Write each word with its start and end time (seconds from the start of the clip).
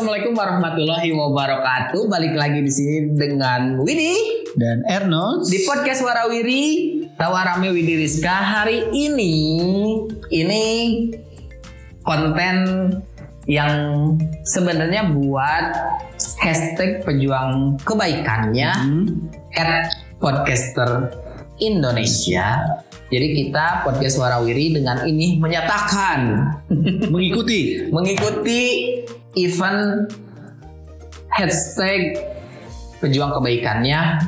Assalamualaikum 0.00 0.32
warahmatullahi 0.32 1.12
wabarakatuh. 1.12 2.08
Balik 2.08 2.32
lagi 2.32 2.64
di 2.64 2.72
sini 2.72 3.12
dengan 3.20 3.84
Widi 3.84 4.16
dan 4.56 4.80
Erno 4.88 5.44
di 5.44 5.60
podcast 5.68 6.00
Warawiri 6.00 6.64
Tawarame 7.20 7.68
Widi 7.68 8.00
Rizka. 8.00 8.32
Hari 8.32 8.96
ini 8.96 9.36
ini 10.32 10.64
konten 12.00 12.56
yang 13.44 13.76
sebenarnya 14.48 15.12
buat 15.12 15.68
hashtag 16.16 17.04
pejuang 17.04 17.76
kebaikannya 17.84 18.72
Hmm. 18.72 19.04
at 19.52 19.92
podcaster 20.16 21.12
Indonesia. 21.60 22.56
Jadi 23.12 23.26
kita 23.36 23.84
podcast 23.84 24.16
Warawiri 24.16 24.80
dengan 24.80 25.04
ini 25.04 25.36
menyatakan 25.36 26.40
mengikuti 27.12 27.76
mengikuti 27.92 28.60
event 29.38 30.10
hashtag 31.30 32.18
pejuang 32.98 33.32
kebaikannya 33.38 34.18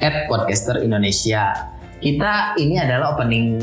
at 0.00 0.28
podcaster 0.28 0.80
Indonesia. 0.80 1.52
Kita 2.00 2.56
ini 2.56 2.80
adalah 2.80 3.16
opening 3.16 3.60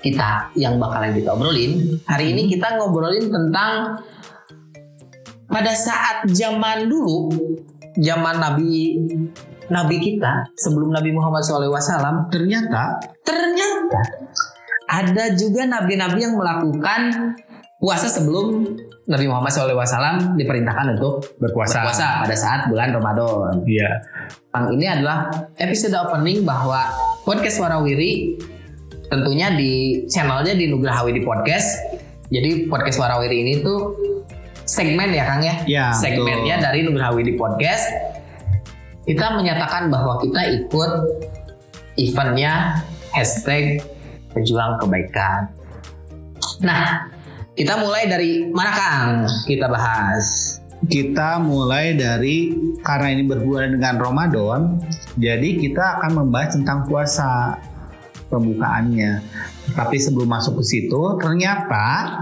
kita 0.00 0.54
yang 0.56 0.78
bakalan 0.78 1.12
kita 1.12 1.34
obrolin. 1.34 1.98
Hari 2.06 2.32
ini 2.32 2.46
kita 2.48 2.78
ngobrolin 2.78 3.26
tentang 3.28 4.00
pada 5.50 5.74
saat 5.74 6.30
zaman 6.30 6.86
dulu, 6.86 7.34
zaman 7.98 8.38
Nabi 8.38 8.96
Nabi 9.70 9.96
kita 10.02 10.50
sebelum 10.58 10.90
Nabi 10.90 11.14
Muhammad 11.14 11.46
SAW 11.46 12.26
ternyata 12.30 12.98
ternyata 13.22 14.00
ada 14.90 15.30
juga 15.38 15.62
nabi-nabi 15.70 16.26
yang 16.26 16.34
melakukan 16.34 17.34
puasa 17.78 18.10
sebelum 18.10 18.74
Nabi 19.10 19.26
Muhammad 19.26 19.50
SAW 19.50 20.38
diperintahkan 20.38 20.86
untuk 20.94 21.34
berpuasa. 21.42 21.82
berpuasa 21.82 22.06
pada 22.22 22.36
saat 22.38 22.60
bulan 22.70 22.94
Ramadan. 22.94 23.66
Iya. 23.66 24.06
Yang 24.54 24.66
ini 24.78 24.86
adalah 24.86 25.18
episode 25.58 25.98
opening 25.98 26.46
bahwa 26.46 26.86
podcast 27.26 27.58
Warawiri 27.58 28.38
tentunya 29.10 29.50
di 29.58 30.06
channelnya 30.06 30.54
di 30.54 30.70
Nugraha 30.70 31.02
Widi 31.02 31.26
Podcast. 31.26 31.82
Jadi 32.30 32.70
podcast 32.70 33.02
Warawiri 33.02 33.42
ini 33.42 33.52
tuh 33.66 33.98
segmen 34.62 35.10
ya 35.10 35.26
Kang 35.26 35.42
ya? 35.42 35.54
Ya, 35.66 35.86
Segmennya 35.90 36.62
betul. 36.62 36.66
dari 36.70 36.80
Nugraha 36.86 37.10
Widi 37.18 37.34
Podcast. 37.34 37.90
Kita 39.02 39.34
menyatakan 39.34 39.90
bahwa 39.90 40.22
kita 40.22 40.38
ikut 40.54 40.92
eventnya 41.98 42.78
hashtag 43.10 43.82
pejuang 44.30 44.78
kebaikan. 44.78 45.50
Nah, 46.62 47.10
kita 47.56 47.74
mulai 47.80 48.06
dari 48.06 48.30
mana 48.50 48.72
Kang? 48.72 49.10
Kita 49.46 49.66
bahas. 49.66 50.56
Kita 50.80 51.36
mulai 51.44 51.92
dari 51.92 52.56
karena 52.80 53.12
ini 53.12 53.28
berhubungan 53.28 53.76
dengan 53.76 54.00
Ramadan, 54.00 54.80
jadi 55.20 55.60
kita 55.60 56.00
akan 56.00 56.24
membahas 56.24 56.56
tentang 56.56 56.88
puasa 56.88 57.60
pembukaannya. 58.32 59.20
Tapi 59.76 59.96
sebelum 60.00 60.32
masuk 60.32 60.56
ke 60.56 60.64
situ, 60.64 61.02
ternyata 61.20 62.16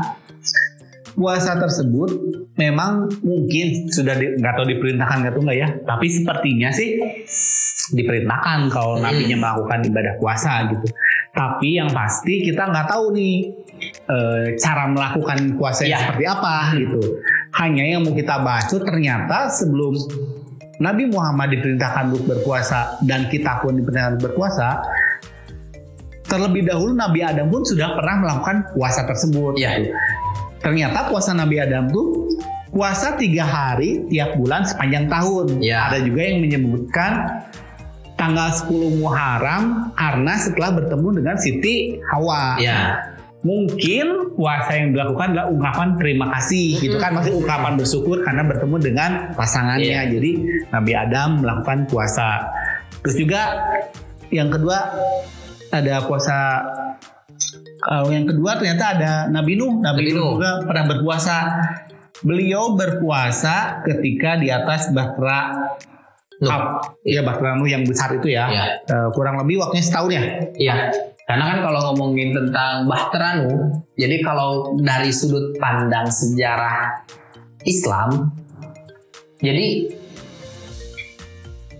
puasa 1.15 1.55
tersebut 1.55 2.11
memang 2.59 3.07
mungkin 3.23 3.87
sudah 3.95 4.19
di, 4.19 4.43
nggak 4.43 4.55
tahu 4.59 4.67
diperintahkan 4.75 5.31
atau 5.31 5.41
enggak 5.47 5.59
ya. 5.63 5.69
Tapi 5.87 6.07
sepertinya 6.11 6.75
sih 6.75 6.99
diperintahkan 7.95 8.75
kalau 8.75 8.99
Hmm. 8.99 9.07
nabinya 9.07 9.37
melakukan 9.39 9.87
ibadah 9.87 10.15
puasa 10.19 10.67
gitu. 10.75 10.87
Tapi 11.31 11.79
yang 11.79 11.95
pasti 11.95 12.43
kita 12.43 12.75
nggak 12.75 12.91
tahu 12.91 13.15
nih 13.15 13.35
eh, 13.87 14.47
cara 14.59 14.85
melakukan 14.91 15.55
puasa 15.57 15.87
Ya. 15.87 15.99
seperti 16.03 16.25
apa 16.27 16.55
gitu. 16.77 17.01
Hanya 17.57 17.85
yang 17.85 18.05
mau 18.05 18.13
kita 18.13 18.43
bahas 18.45 18.69
itu 18.69 18.79
ternyata 18.85 19.49
sebelum 19.51 19.95
Nabi 20.79 21.11
Muhammad 21.11 21.51
diperintahkan 21.59 22.15
untuk 22.15 22.39
berpuasa 22.39 23.01
dan 23.03 23.27
kita 23.27 23.59
pun 23.65 23.75
diperintahkan 23.75 24.21
untuk 24.21 24.31
berpuasa, 24.31 24.79
terlebih 26.29 26.69
dahulu 26.69 26.95
Nabi 26.95 27.25
Adam 27.25 27.49
pun 27.51 27.65
sudah 27.65 27.97
pernah 27.99 28.23
melakukan 28.23 28.69
puasa 28.77 29.03
tersebut. 29.09 29.59
Iya. 29.59 29.71
gitu. 29.83 29.91
Ternyata 30.63 31.09
puasa 31.11 31.33
Nabi 31.35 31.57
Adam 31.59 31.89
tuh 31.91 32.29
puasa 32.69 33.17
tiga 33.17 33.43
hari 33.49 34.05
tiap 34.13 34.37
bulan 34.37 34.63
sepanjang 34.69 35.09
tahun. 35.09 35.59
Iya. 35.59 35.79
Ada 35.91 35.99
juga 36.05 36.21
yang 36.23 36.39
menyebutkan 36.45 37.13
tanggal 38.19 38.51
10 38.51 38.99
Muharram 38.99 39.95
karena 39.95 40.35
setelah 40.37 40.71
bertemu 40.79 41.09
dengan 41.23 41.37
Siti 41.39 41.97
Hawa. 42.13 42.59
Ya. 42.59 42.99
Mungkin 43.39 44.35
puasa 44.35 44.75
yang 44.75 44.99
dilakukan 44.99 45.31
adalah 45.31 45.47
ungkapan 45.47 45.95
terima 45.95 46.27
kasih 46.35 46.75
gitu 46.83 46.99
kan 46.99 47.15
masih 47.15 47.39
ungkapan 47.39 47.79
bersyukur 47.79 48.19
karena 48.27 48.43
bertemu 48.43 48.77
dengan 48.83 49.11
pasangannya. 49.39 50.11
Iya. 50.11 50.11
Jadi 50.11 50.31
Nabi 50.75 50.93
Adam 50.99 51.29
melakukan 51.47 51.87
puasa. 51.87 52.51
Terus 53.07 53.15
juga 53.15 53.43
yang 54.35 54.51
kedua 54.51 54.91
ada 55.71 56.03
puasa 56.03 56.67
kalau 57.79 58.11
yang 58.11 58.27
kedua 58.27 58.59
ternyata 58.59 58.85
ada 58.99 59.13
Nabi 59.31 59.55
Nuh. 59.55 59.79
Nabi, 59.79 60.11
Nabi 60.11 60.19
Nuh 60.19 60.29
juga 60.35 60.51
pernah 60.67 60.85
berpuasa. 60.91 61.37
Beliau 62.19 62.75
berpuasa 62.75 63.87
ketika 63.87 64.35
di 64.43 64.51
atas 64.51 64.91
Bahtera 64.91 65.71
Nuh. 66.43 66.83
Iya 67.07 67.23
Bahtera 67.23 67.55
Nuh 67.55 67.71
yang 67.71 67.87
besar 67.87 68.19
itu 68.19 68.35
ya. 68.35 68.51
Iya. 68.51 68.65
Eh, 68.83 69.09
kurang 69.15 69.39
lebih 69.39 69.63
waktunya 69.63 69.85
setahun 69.87 70.11
ya. 70.11 70.23
Iya, 70.59 70.75
karena 71.29 71.45
kan 71.45 71.59
kalau 71.61 71.81
ngomongin 71.93 72.33
tentang 72.33 72.89
Bahtera 72.89 73.45
Nuh, 73.45 73.85
jadi 74.01 74.25
kalau 74.25 74.73
dari 74.81 75.13
sudut 75.13 75.53
pandang 75.61 76.09
sejarah 76.09 77.05
Islam, 77.69 78.33
jadi 79.45 79.93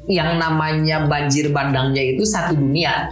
yang 0.05 0.37
namanya 0.37 1.09
banjir 1.09 1.49
bandangnya 1.49 2.13
itu 2.13 2.29
satu 2.29 2.61
dunia, 2.61 3.09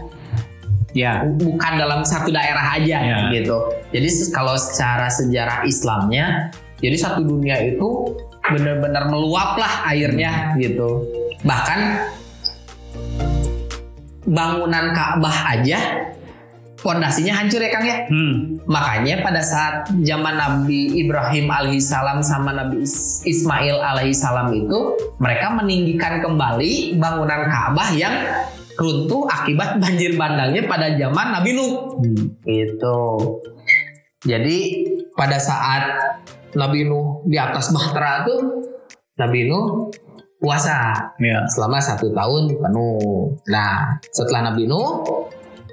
Ya. 0.93 1.25
bukan 1.25 1.73
dalam 1.81 2.05
satu 2.05 2.29
daerah 2.29 2.77
aja 2.77 2.99
Ya. 3.01 3.19
gitu. 3.33 3.73
Jadi 3.97 4.09
kalau 4.29 4.61
secara 4.61 5.09
sejarah 5.09 5.65
Islamnya, 5.65 6.53
jadi 6.85 6.97
satu 7.01 7.25
dunia 7.25 7.65
itu 7.65 8.13
benar-benar 8.45 9.09
meluap 9.09 9.57
lah 9.57 9.89
airnya 9.89 10.53
gitu. 10.61 11.01
Bahkan 11.49 11.81
bangunan 14.29 14.93
Ka'bah 14.93 15.57
aja 15.57 16.13
pondasinya 16.87 17.35
hancur 17.43 17.59
ya 17.59 17.71
Kang 17.75 17.83
ya. 17.83 18.07
Hmm. 18.07 18.55
Makanya 18.71 19.27
pada 19.27 19.43
saat 19.43 19.91
zaman 20.07 20.39
Nabi 20.39 21.03
Ibrahim 21.03 21.51
alaihissalam 21.51 22.23
sama 22.23 22.55
Nabi 22.55 22.87
Is- 22.87 23.27
Ismail 23.27 23.83
alaihissalam 23.83 24.55
itu 24.55 24.95
mereka 25.19 25.51
meninggikan 25.51 26.23
kembali 26.23 26.95
bangunan 26.95 27.51
Ka'bah 27.51 27.91
yang 27.91 28.15
runtuh 28.79 29.27
akibat 29.27 29.77
banjir 29.83 30.15
bandangnya 30.15 30.63
pada 30.71 30.95
zaman 30.95 31.27
Nabi 31.35 31.51
Nuh. 31.59 31.99
Hmm. 31.99 32.25
Gitu. 32.47 33.01
Jadi 34.23 34.59
pada 35.13 35.43
saat 35.43 35.83
Nabi 36.55 36.87
Nuh 36.87 37.27
di 37.27 37.35
atas 37.35 37.75
bahtera 37.75 38.23
tuh 38.23 38.63
Nabi 39.19 39.51
Nuh 39.51 39.91
puasa 40.37 40.93
Ya. 41.19 41.43
selama 41.49 41.81
satu 41.81 42.13
tahun 42.13 42.55
penuh. 42.55 43.33
Nah 43.51 43.97
setelah 44.13 44.53
Nabi 44.53 44.69
Nuh 44.69 45.03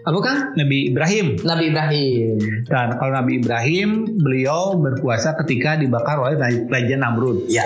apa 0.03 0.19
Kang? 0.19 0.39
Nabi 0.59 0.91
Ibrahim. 0.91 1.39
Nabi 1.41 1.71
Ibrahim. 1.71 2.35
Dan 2.67 2.87
kalau 2.99 3.13
Nabi 3.15 3.39
Ibrahim, 3.39 3.89
beliau 4.19 4.75
berpuasa 4.75 5.31
ketika 5.39 5.79
dibakar 5.79 6.19
oleh 6.19 6.35
Raja 6.67 6.95
Namrud. 6.99 7.47
Ya. 7.47 7.63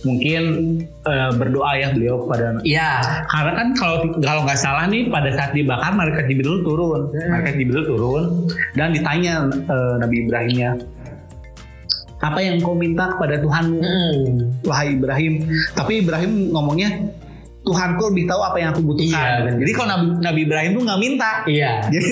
Mungkin 0.00 0.42
eh, 1.04 1.30
berdoa 1.36 1.76
ya 1.76 1.92
beliau 1.92 2.24
kepada 2.24 2.56
Iya. 2.64 3.24
karena 3.28 3.52
kan 3.52 3.68
kalau 3.76 3.96
kalau 4.22 4.40
nggak 4.48 4.56
salah 4.56 4.88
nih 4.88 5.10
pada 5.10 5.34
saat 5.36 5.52
dibakar 5.52 5.92
malaikat 5.92 6.24
Jibril 6.26 6.64
turun, 6.64 7.12
Hmm. 7.12 7.28
malaikat 7.28 7.54
Jibril 7.58 7.84
turun 7.84 8.24
dan 8.72 8.96
ditanya 8.96 9.44
eh, 9.50 9.94
Nabi 10.00 10.16
Ibrahimnya 10.24 10.70
apa 12.16 12.40
yang 12.40 12.56
kau 12.64 12.72
minta 12.72 13.12
kepada 13.12 13.36
Tuhanmu 13.38 13.78
Hmm. 13.82 14.34
wahai 14.64 14.96
Ibrahim 14.96 15.44
tapi 15.76 16.00
Ibrahim 16.00 16.48
ngomongnya 16.48 17.12
Tuhanku 17.66 18.14
lebih 18.14 18.30
tahu 18.30 18.40
apa 18.46 18.56
yang 18.62 18.70
aku 18.70 18.82
butuhkan 18.86 19.50
Iya. 19.50 19.58
jadi 19.58 19.72
kalau 19.74 19.88
Nabi, 19.90 20.06
Nabi 20.22 20.40
Ibrahim 20.46 20.70
tuh 20.78 20.82
nggak 20.86 21.00
minta 21.02 21.30
Iya. 21.50 21.70
jadi 21.94 22.10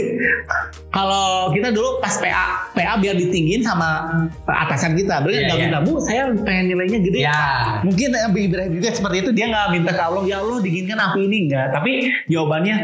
kalau 0.90 1.50
kita 1.54 1.70
dulu 1.70 1.98
pas 2.02 2.14
PA 2.18 2.70
PA 2.74 2.94
biar 2.98 3.14
ditinggiin 3.18 3.62
sama 3.62 4.06
atasan 4.46 4.94
kita, 4.98 5.22
berarti 5.22 5.42
Iya, 5.42 5.46
nggak 5.46 5.58
iya. 5.58 5.66
minta 5.70 5.78
bu, 5.82 5.92
saya 6.02 6.22
pengen 6.42 6.74
nilainya 6.74 6.98
gede. 7.02 7.18
Ya. 7.22 7.42
Mungkin 7.82 8.08
Nabi 8.14 8.40
Ibrahim 8.50 8.72
juga 8.78 8.88
seperti 8.94 9.16
itu 9.26 9.30
dia 9.34 9.46
nggak 9.50 9.66
minta 9.74 9.90
ke 9.94 10.02
Allah, 10.02 10.22
ya 10.26 10.42
Allah 10.42 10.58
dinginkan 10.62 10.98
api 10.98 11.20
ini 11.26 11.36
enggak. 11.50 11.66
Tapi 11.74 11.92
jawabannya 12.30 12.76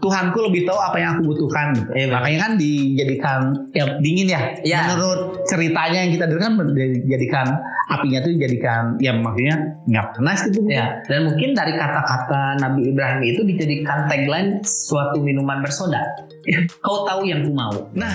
Tuhanku 0.00 0.38
lebih 0.48 0.64
tahu 0.64 0.80
apa 0.80 0.96
yang 0.96 1.10
aku 1.20 1.22
butuhkan. 1.28 1.76
Iya, 1.92 2.08
benar. 2.08 2.24
Makanya 2.24 2.38
kan 2.40 2.52
dijadikan 2.56 3.40
ya 3.76 3.84
dingin 4.00 4.32
ya. 4.32 4.40
Iya. 4.64 4.96
Menurut 4.96 5.44
ceritanya 5.44 5.98
yang 6.08 6.12
kita 6.16 6.24
dengar 6.24 6.48
kan 6.48 6.52
dijadikan 6.72 7.46
apinya 7.90 8.22
tuh 8.22 8.30
dijadikan 8.38 8.94
ya 9.02 9.10
maksudnya 9.10 9.56
nggak 9.90 10.06
panas 10.14 10.40
gitu. 10.46 10.62
Ya, 10.70 11.02
dan 11.10 11.26
mungkin 11.26 11.58
dari 11.58 11.74
kata-kata 11.74 12.62
Nabi 12.62 12.94
Ibrahim 12.94 13.20
itu 13.26 13.42
dijadikan 13.42 14.06
tagline 14.06 14.62
suatu 14.62 15.18
minuman 15.18 15.58
bersoda. 15.58 16.00
Kau 16.86 17.02
tahu 17.02 17.26
yang 17.26 17.42
ku 17.42 17.50
mau. 17.50 17.74
Nah, 17.98 18.14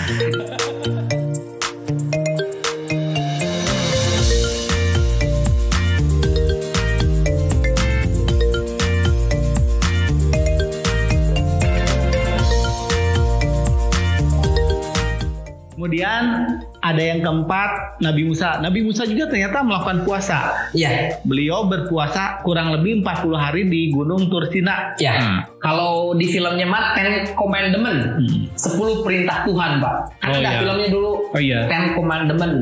Kemudian 15.95 16.51
ada 16.83 16.99
yang 16.99 17.23
keempat 17.23 18.03
Nabi 18.03 18.27
Musa. 18.27 18.59
Nabi 18.59 18.83
Musa 18.83 19.07
juga 19.07 19.31
ternyata 19.31 19.63
melakukan 19.63 20.03
puasa. 20.03 20.67
Iya. 20.75 21.23
Beliau 21.23 21.71
berpuasa 21.71 22.43
kurang 22.43 22.75
lebih 22.75 22.99
40 22.99 23.31
hari 23.31 23.63
di 23.63 23.95
Gunung 23.95 24.27
Tursina. 24.27 24.91
Ya. 24.99 25.15
Hmm. 25.15 25.39
Kalau 25.63 26.11
di 26.11 26.27
filmnya 26.27 26.67
mah 26.67 26.99
Ten 26.99 27.31
Commandment, 27.31 28.19
Hmm. 28.19 28.43
10 28.59 29.07
perintah 29.07 29.47
Tuhan, 29.47 29.79
Pak. 29.79 29.95
Kan 30.19 30.29
Oh, 30.29 30.35
ada 30.35 30.43
iya. 30.43 30.59
filmnya 30.59 30.87
dulu 30.91 31.11
Oh 31.31 31.39
iya. 31.39 31.59
Ten 31.71 31.95
Commandment. 31.95 32.55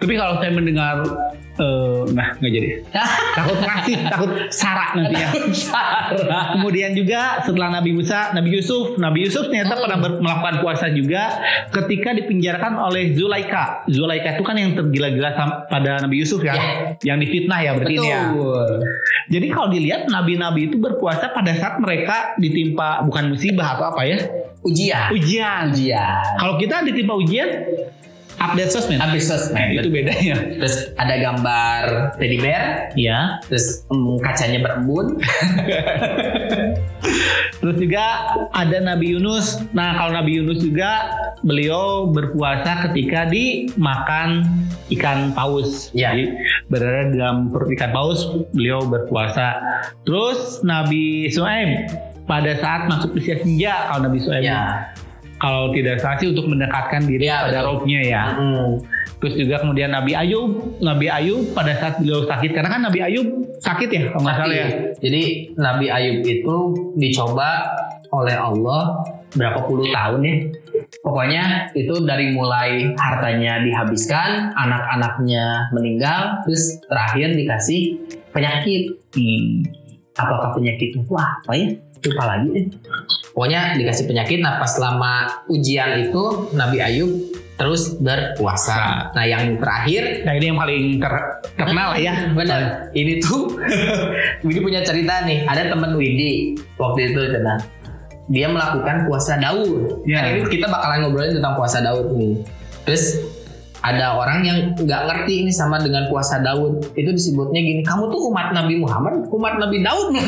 Tapi 0.00 0.12
kalau 0.16 0.40
saya 0.40 0.52
mendengar 0.56 0.96
eh, 1.56 2.02
nah 2.12 2.28
nggak 2.36 2.52
jadi. 2.52 2.68
Takut 3.36 3.58
ngasih, 3.58 3.96
takut 4.08 4.30
sarak 4.48 4.96
nanti 4.96 5.14
ya. 5.16 5.28
Kemudian 6.52 6.92
juga 6.92 7.40
setelah 7.42 7.68
Nabi 7.70 7.92
Musa, 7.92 8.32
Nabi 8.32 8.48
Yusuf, 8.52 8.96
Nabi 8.96 9.28
Yusuf 9.28 9.48
ternyata 9.48 9.76
Hmm. 9.76 9.82
pernah 9.82 9.98
ber- 10.00 10.20
melakukan 10.20 10.54
puasa 10.60 10.86
juga 10.88 11.22
ketika 11.68 12.10
dipenjarakan 12.12 12.80
oleh 12.80 13.12
Zulaika. 13.12 13.84
Zulaika 13.86 14.34
itu 14.34 14.42
kan 14.42 14.56
yang 14.56 14.72
tergila-gila 14.72 15.30
pada 15.66 16.00
Nabi 16.00 16.16
Yusuf 16.20 16.40
ya, 16.40 16.56
yang 17.02 17.18
difitnah 17.18 17.60
ya 17.60 17.70
berarti 17.74 17.94
ini 17.94 18.08
ya. 18.08 18.20
Betul. 18.32 18.68
Jadi 19.26 19.46
kalau 19.50 19.68
dilihat 19.68 20.02
nabi-nabi 20.06 20.70
itu 20.70 20.76
berpuasa 20.78 21.28
pada 21.30 21.52
saat 21.52 21.76
mereka 21.76 22.38
ditimpa 22.38 23.02
bukan 23.02 23.34
musibah 23.34 23.76
atau 23.76 23.90
apa 23.90 24.02
ya, 24.06 24.16
Ujian. 24.62 25.10
ujian. 25.12 25.62
Ujian. 25.70 26.22
Kalau 26.38 26.54
kita 26.56 26.82
ditimpa 26.82 27.12
ujian, 27.12 27.48
update 28.36 28.70
sosmed. 28.70 29.00
Habis 29.00 29.28
sosmed. 29.28 29.80
Itu 29.80 29.88
bedanya. 29.88 30.36
Terus 30.60 30.92
ada 30.96 31.14
gambar 31.16 31.82
teddy 32.16 32.38
bear, 32.38 32.92
Ya. 32.94 33.40
terus 33.48 33.84
mm, 33.88 34.20
kacanya 34.20 34.58
berembun. 34.62 35.16
Terus 37.56 37.76
juga 37.80 38.04
ada 38.52 38.78
Nabi 38.78 39.16
Yunus. 39.16 39.62
Nah, 39.72 39.96
kalau 39.96 40.12
Nabi 40.12 40.38
Yunus 40.38 40.60
juga 40.60 41.08
beliau 41.40 42.10
berpuasa 42.10 42.84
ketika 42.90 43.26
dimakan 43.26 44.44
ikan 44.92 45.32
paus. 45.32 45.88
Ya. 45.96 46.12
Jadi 46.12 46.36
berada 46.68 47.10
dalam 47.16 47.48
perut 47.48 47.72
ikan 47.74 47.90
paus, 47.90 48.22
beliau 48.52 48.84
berpuasa. 48.84 49.56
Terus 50.04 50.60
Nabi 50.62 51.32
Suhaib 51.32 51.90
pada 52.26 52.58
saat 52.58 52.90
masuk 52.90 53.16
usia 53.16 53.38
senja 53.40 53.88
kalau 53.88 54.10
Nabi 54.10 54.18
Suhaib. 54.20 54.42
ya. 54.44 54.90
Kalau 55.36 55.68
tidak 55.76 56.00
salah 56.00 56.16
sih 56.16 56.32
untuk 56.32 56.48
mendekatkan 56.48 57.04
diri 57.04 57.28
Ya, 57.28 57.44
pada 57.44 57.66
rohnya 57.66 58.00
ya. 58.00 58.24
Mm. 58.38 58.80
Terus 59.16 59.34
juga 59.34 59.56
kemudian 59.64 59.90
Nabi 59.90 60.12
Ayub, 60.12 60.78
Nabi 60.78 61.08
Ayub 61.08 61.56
pada 61.56 61.74
saat 61.74 61.98
beliau 61.98 62.28
sakit 62.28 62.52
karena 62.52 62.68
kan 62.68 62.80
Nabi 62.84 63.00
Ayub 63.02 63.26
sakit 63.58 63.88
ya 63.88 64.02
kalau 64.12 64.22
nggak 64.28 64.36
salah 64.38 64.56
ya. 64.56 64.68
Jadi 65.00 65.22
Nabi 65.56 65.86
Ayub 65.88 66.18
itu 66.22 66.56
dicoba 67.00 67.66
oleh 68.12 68.36
Allah 68.36 69.02
berapa 69.34 69.66
puluh 69.66 69.88
tahun 69.90 70.20
ya. 70.22 70.36
Pokoknya 71.02 71.72
itu 71.74 71.94
dari 72.04 72.30
mulai 72.36 72.92
hartanya 72.94 73.64
dihabiskan, 73.64 74.52
anak-anaknya 74.54 75.72
meninggal, 75.72 76.44
terus 76.44 76.78
terakhir 76.86 77.34
dikasih 77.34 77.80
penyakit. 78.30 79.00
Hmm. 79.16 79.64
Apakah 80.16 80.56
penyakit 80.56 80.96
itu 80.96 81.12
apa 81.12 81.52
ya? 81.52 81.76
Lupa 82.06 82.24
lagi 82.24 82.48
deh. 82.52 82.64
Pokoknya 83.36 83.76
dikasih 83.76 84.04
penyakit. 84.08 84.38
Nah 84.40 84.56
pas 84.56 84.70
selama 84.72 85.12
ujian 85.52 86.08
itu 86.08 86.48
Nabi 86.56 86.80
Ayub 86.80 87.12
terus 87.56 87.96
berpuasa. 88.00 89.12
Nah 89.16 89.24
yang 89.24 89.56
terakhir 89.56 90.28
Nah 90.28 90.32
ini 90.36 90.44
yang 90.52 90.58
paling 90.60 90.84
ter- 91.00 91.32
terkenal 91.56 91.96
ya. 92.00 92.32
Benar. 92.32 92.92
Ini 92.96 93.20
tuh 93.20 93.60
Widi 94.44 94.60
punya 94.64 94.80
cerita 94.80 95.24
nih. 95.28 95.44
Ada 95.44 95.72
teman 95.72 95.92
Widi 95.96 96.56
waktu 96.80 97.12
itu 97.12 97.20
tenang. 97.32 97.60
Dia 98.32 98.48
melakukan 98.50 99.06
puasa 99.06 99.36
Daud. 99.36 100.02
Ya. 100.08 100.24
Kan 100.24 100.24
ini 100.32 100.42
kita 100.48 100.66
bakalan 100.66 101.06
ngobrolin 101.06 101.36
tentang 101.36 101.54
puasa 101.60 101.84
Daud 101.84 102.16
nih. 102.16 102.40
Terus 102.88 103.20
ada 103.86 104.18
orang 104.18 104.42
yang 104.42 104.58
nggak 104.74 105.02
ngerti 105.06 105.46
ini 105.46 105.52
sama 105.54 105.78
dengan 105.78 106.10
puasa 106.10 106.42
Daud. 106.42 106.90
Itu 106.98 107.14
disebutnya 107.14 107.60
gini. 107.62 107.86
Kamu 107.86 108.10
tuh 108.10 108.34
umat 108.34 108.50
Nabi 108.50 108.82
Muhammad, 108.82 109.30
umat 109.30 109.62
Nabi 109.62 109.78
Daud 109.86 110.10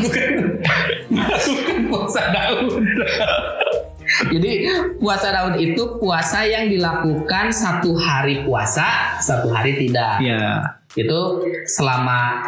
melakukan 1.10 1.78
puasa 1.90 2.22
Daud. 2.30 2.70
Jadi 4.32 4.52
puasa 4.96 5.28
Daud 5.30 5.54
itu 5.60 5.82
puasa 6.00 6.40
yang 6.42 6.70
dilakukan 6.72 7.52
satu 7.52 7.92
hari 7.92 8.40
puasa, 8.42 9.18
satu 9.20 9.52
hari 9.52 9.76
tidak 9.76 10.22
Iya. 10.24 10.64
itu 10.96 11.18
selama 11.68 12.40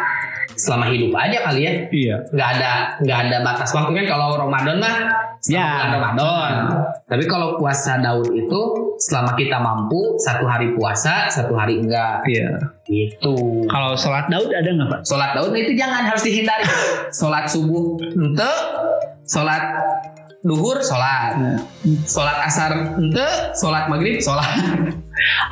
selama 0.57 0.89
hidup 0.89 1.13
aja 1.15 1.37
kali 1.47 1.61
ya 1.63 1.73
Iya. 1.93 2.15
nggak 2.33 2.49
ada 2.57 2.71
nggak 2.99 3.19
ada 3.29 3.37
batas 3.45 3.69
waktu 3.71 3.93
kan 3.93 4.05
kalau 4.09 4.35
Ramadan 4.35 4.81
mah 4.81 4.95
Ya. 5.47 5.89
Ramadan 5.93 6.53
tapi 7.05 7.23
kalau 7.25 7.57
puasa 7.57 7.97
Daud 7.97 8.29
itu 8.29 8.61
selama 9.01 9.33
kita 9.33 9.57
mampu 9.57 10.13
satu 10.21 10.45
hari 10.45 10.77
puasa 10.77 11.25
satu 11.25 11.57
hari 11.57 11.81
enggak. 11.81 12.21
Iya. 12.29 12.69
gitu. 12.85 13.65
Kalau 13.65 13.97
sholat 13.97 14.29
Daud 14.29 14.51
ada 14.53 14.69
nggak 14.69 14.89
pak? 14.93 14.99
sholat 15.07 15.31
Daud 15.33 15.53
itu 15.57 15.73
jangan 15.73 16.05
harus 16.05 16.21
dihindari. 16.21 16.65
Sholat 17.09 17.49
subuh 17.49 17.97
ente. 17.97 18.51
Sholat 19.25 19.63
duhur 20.45 20.77
sholat. 20.85 21.33
Sholat 22.05 22.37
asar 22.45 22.71
ente. 23.01 23.27
Sholat 23.57 23.89
maghrib 23.89 24.21
sholat. 24.21 24.53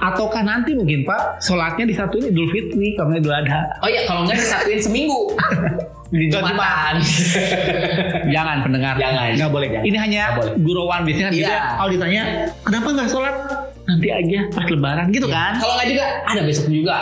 Ataukah 0.02 0.42
nanti 0.42 0.74
mungkin 0.74 1.06
pak 1.06 1.42
sholatnya 1.42 1.86
disatuin 1.90 2.30
Idul 2.30 2.50
Fitri 2.50 2.94
kalau 2.98 3.14
Idul 3.14 3.34
Adha? 3.34 3.70
oh 3.82 3.90
iya 3.90 4.06
kalau 4.06 4.26
nggak 4.26 4.38
disatuin 4.40 4.82
seminggu 4.82 5.36
di 6.10 6.26
Jumatan 6.28 6.98
Jangan 8.36 8.58
pendengar. 8.62 8.94
Jangan. 8.98 9.30
Nggak 9.36 9.52
boleh. 9.52 9.68
Jangan. 9.70 9.86
Ini 9.86 9.98
hanya 10.00 10.24
boleh. 10.36 10.54
gurauan 10.60 11.00
biasanya 11.06 11.26
kan 11.26 11.34
Iya. 11.34 11.40
gitu 11.40 11.52
ya. 11.52 11.62
Kalau 11.72 11.90
ditanya 11.90 12.22
kenapa 12.62 12.88
nggak 12.92 13.10
sholat 13.10 13.36
nanti 13.86 14.08
aja 14.10 14.40
pas 14.50 14.66
Lebaran 14.66 15.06
gitu 15.10 15.28
kan? 15.28 15.52
Kalau 15.58 15.74
nggak 15.78 15.88
juga 15.88 16.06
ada 16.26 16.42
besok 16.44 16.68
juga. 16.70 16.98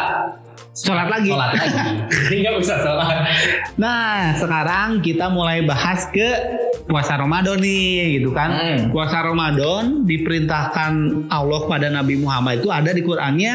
Sholat 0.77 1.09
lagi. 1.09 1.33
Sholat 1.33 1.51
lagi. 1.57 1.73
Jadi 2.29 2.35
nggak 2.45 2.55
usah 2.61 2.77
sholat. 2.85 3.07
Nah, 3.81 4.37
sekarang 4.37 5.01
kita 5.01 5.25
mulai 5.33 5.65
bahas 5.65 6.05
ke 6.13 6.27
puasa 6.85 7.17
Ramadan 7.17 7.57
nih, 7.57 8.21
gitu 8.21 8.29
kan. 8.29 8.49
Hmm. 8.53 8.79
Puasa 8.93 9.25
Ramadan 9.25 10.05
diperintahkan 10.05 10.93
Allah 11.33 11.61
pada 11.65 11.89
Nabi 11.89 12.21
Muhammad 12.21 12.61
itu 12.61 12.69
ada 12.69 12.93
di 12.93 13.01
Qur'annya 13.01 13.53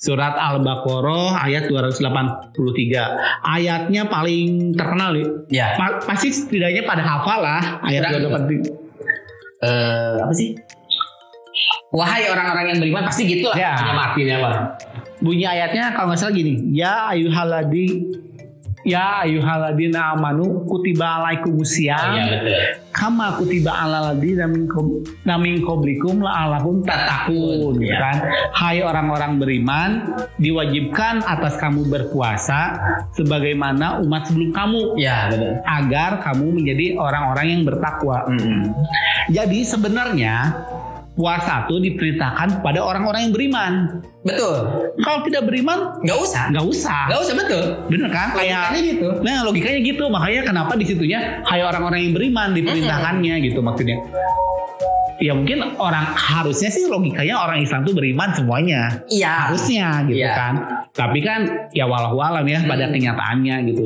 surat 0.00 0.32
Al-Baqarah 0.32 1.44
ayat 1.44 1.68
283. 1.68 2.56
Ayatnya 3.44 4.08
paling 4.08 4.72
terkenal 4.72 5.12
nih. 5.12 5.26
Ya. 5.52 5.76
Pa- 5.76 6.00
pasti 6.00 6.32
setidaknya 6.32 6.88
pada 6.88 7.04
hafal 7.04 7.44
lah 7.44 7.84
ayat 7.84 8.16
Berapa? 8.16 8.48
283. 8.48 8.72
Eh 9.62 10.16
apa 10.24 10.32
sih? 10.32 10.56
Wahai 11.92 12.24
orang-orang 12.32 12.72
yang 12.72 12.78
beriman 12.80 13.04
pasti 13.04 13.28
gitu 13.28 13.52
lah. 13.52 13.56
Ya. 13.60 13.76
Artinya 13.76 14.36
mah. 14.40 14.56
Bunyi 15.22 15.46
ayatnya 15.46 15.94
kalau 15.94 16.10
nggak 16.10 16.20
salah 16.20 16.34
gini, 16.34 16.74
ya 16.74 17.08
ayuhaladi 17.08 17.88
Ya 18.82 19.22
ayuhaladina 19.22 20.10
amanu 20.10 20.66
kutiba 20.66 21.22
alaikumusiyam 21.22 22.02
Iya 22.18 22.24
betul. 22.34 22.58
kama 22.90 23.38
kutiba 23.38 23.70
ala 23.70 24.10
ladina 24.10 24.50
min 24.50 24.66
qob- 24.66 25.06
na 25.22 25.38
min 25.38 25.62
qablikum 25.62 26.18
la'allakum 26.18 26.82
tattaqun 26.82 27.78
gitu 27.78 27.86
Ya. 27.86 28.02
kan 28.02 28.16
hai 28.52 28.82
orang-orang 28.82 29.38
beriman 29.38 29.90
diwajibkan 30.36 31.22
atas 31.22 31.62
kamu 31.62 31.86
berpuasa 31.86 32.74
sebagaimana 33.14 34.02
umat 34.02 34.26
sebelum 34.26 34.50
kamu 34.50 34.98
Ya 34.98 35.30
betul. 35.30 35.62
agar 35.62 36.18
kamu 36.18 36.46
menjadi 36.50 36.86
orang-orang 36.98 37.46
yang 37.48 37.62
bertakwa 37.62 38.26
Mm-mm. 38.28 38.66
jadi 39.30 39.58
sebenarnya 39.62 40.34
puasa 41.12 41.68
itu 41.68 41.76
diperintahkan 41.78 42.64
pada 42.64 42.80
orang-orang 42.80 43.28
yang 43.28 43.32
beriman 43.32 43.72
Betul. 44.24 44.56
kalau 44.98 45.18
tidak 45.22 45.44
beriman 45.44 46.00
Nggak 46.00 46.18
usah. 46.18 46.44
nggak 46.48 46.64
usah 46.64 47.00
Nggak 47.08 47.20
usah 47.20 47.34
betul. 47.36 47.64
bener 47.86 48.08
kan 48.08 48.28
kayak 48.32 48.64
Logikanya 48.64 48.82
gitu. 48.88 49.08
Nah 49.20 49.36
logikanya 49.44 49.80
gitu 49.82 50.04
makanya 50.08 50.40
kenapa 50.46 50.72
di 50.74 50.84
situnya 50.84 51.20
hai 51.44 51.60
orang-orang 51.60 52.00
yang 52.00 52.12
beriman 52.12 52.48
diperintahkannya 52.52 53.34
gitu 53.44 53.60
maksudnya. 53.60 53.98
Ya 55.20 55.38
mungkin 55.38 55.62
orang 55.78 56.02
harusnya 56.12 56.66
sih 56.66 56.88
logikanya 56.88 57.38
orang 57.38 57.62
Islam 57.62 57.84
tuh 57.84 57.94
beriman 57.94 58.34
semuanya 58.34 59.04
Iya. 59.06 59.52
harusnya 59.52 60.02
gitu 60.08 60.18
Iya. 60.18 60.32
kan. 60.34 60.54
Tapi 60.90 61.18
kan 61.20 61.40
ya 61.70 61.86
walau 61.86 62.18
alam 62.18 62.42
ya 62.42 62.64
pada 62.64 62.88
Hmm. 62.88 62.94
kenyataannya 62.96 63.56
gitu. 63.70 63.84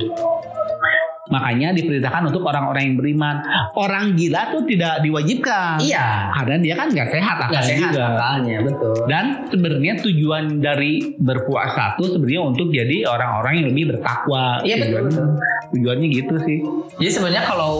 Makanya 1.26 1.74
diperintahkan 1.74 2.30
untuk 2.30 2.46
orang-orang 2.46 2.82
yang 2.92 2.96
beriman. 3.02 3.36
Orang 3.74 4.14
gila 4.14 4.54
tuh 4.54 4.62
tidak 4.62 5.02
diwajibkan. 5.02 5.82
Iya. 5.82 6.30
Karena 6.30 6.56
dia 6.62 6.74
kan 6.78 6.86
nggak 6.94 7.08
sehat 7.10 7.36
akalnya 7.50 7.66
sehat 7.66 7.90
juga. 7.90 8.04
akalnya 8.14 8.58
betul. 8.62 8.94
Dan 9.10 9.24
sebenarnya 9.50 9.92
tujuan 10.06 10.44
dari 10.62 10.92
berpuasa 11.18 11.98
itu 11.98 12.14
sebenarnya 12.14 12.42
untuk 12.46 12.70
jadi 12.70 12.96
orang-orang 13.10 13.52
yang 13.58 13.66
lebih 13.74 13.84
bertakwa. 13.96 14.62
Iya, 14.62 14.76
betul. 14.86 14.98
Tujuannya- 15.10 15.54
Tujuannya 15.66 16.08
gitu 16.14 16.34
sih. 16.46 16.58
Jadi 17.02 17.10
sebenarnya 17.10 17.42
kalau 17.42 17.72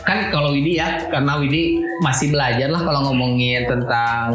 kan 0.00 0.32
kalau 0.32 0.56
Widi 0.56 0.80
ya, 0.80 1.08
karena 1.12 1.36
Widi 1.36 1.80
masih 2.00 2.32
belajar 2.32 2.72
lah 2.72 2.80
kalau 2.80 3.12
ngomongin 3.12 3.68
tentang 3.68 4.32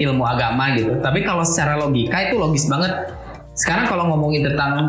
ilmu 0.00 0.24
agama 0.26 0.74
gitu. 0.74 0.98
Tapi 0.98 1.22
kalau 1.22 1.46
secara 1.46 1.78
logika 1.78 2.18
itu 2.26 2.34
logis 2.34 2.66
banget. 2.66 2.90
Sekarang 3.54 3.84
kalau 3.86 4.08
ngomongin 4.14 4.46
tentang 4.46 4.88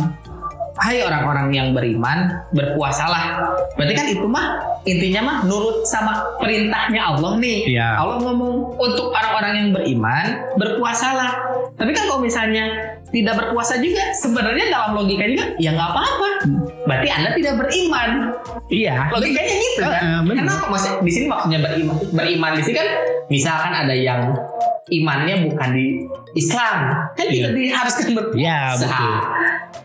hai 0.80 1.04
orang-orang 1.04 1.52
yang 1.52 1.68
beriman 1.76 2.32
berpuasalah. 2.56 3.44
Berarti 3.76 3.94
kan 3.98 4.06
itu 4.08 4.26
mah 4.28 4.48
intinya 4.88 5.22
mah 5.28 5.38
nurut 5.44 5.84
sama 5.84 6.24
perintahnya 6.40 7.02
Allah 7.02 7.36
nih. 7.38 7.76
Iya. 7.76 8.00
Allah 8.00 8.18
ngomong 8.24 8.80
untuk 8.80 9.12
orang-orang 9.12 9.54
yang 9.60 9.70
beriman 9.76 10.26
berpuasalah. 10.56 11.32
Tapi 11.76 11.92
kan 11.92 12.04
kalau 12.08 12.22
misalnya 12.24 12.96
tidak 13.12 13.36
berpuasa 13.36 13.84
juga 13.84 14.16
sebenarnya 14.16 14.72
dalam 14.72 14.96
logika 14.96 15.28
juga 15.28 15.46
ya 15.60 15.76
nggak 15.76 15.90
apa-apa. 15.92 16.30
Berarti 16.88 17.08
anda 17.12 17.30
tidak 17.36 17.54
beriman. 17.68 18.10
Iya. 18.72 18.96
Logikanya 19.12 19.56
gitu 19.60 19.84
kan. 19.84 20.02
Bener. 20.24 20.48
Kenapa 20.48 20.66
maksud 20.72 20.92
di 21.04 21.12
sini 21.12 21.26
maksudnya 21.28 21.60
beriman? 21.60 21.96
Beriman 22.16 22.52
di 22.56 22.64
sini 22.64 22.76
kan 22.80 22.90
misalkan 23.28 23.74
ada 23.76 23.96
yang 23.96 24.32
imannya 24.92 25.48
bukan 25.48 25.70
di 25.72 25.86
Islam 26.34 26.78
kan 27.16 27.26
tidak 27.26 27.52
diharuskan 27.52 28.08
berpuasa. 28.12 28.38
Iya, 28.38 28.60
betul. 28.78 29.14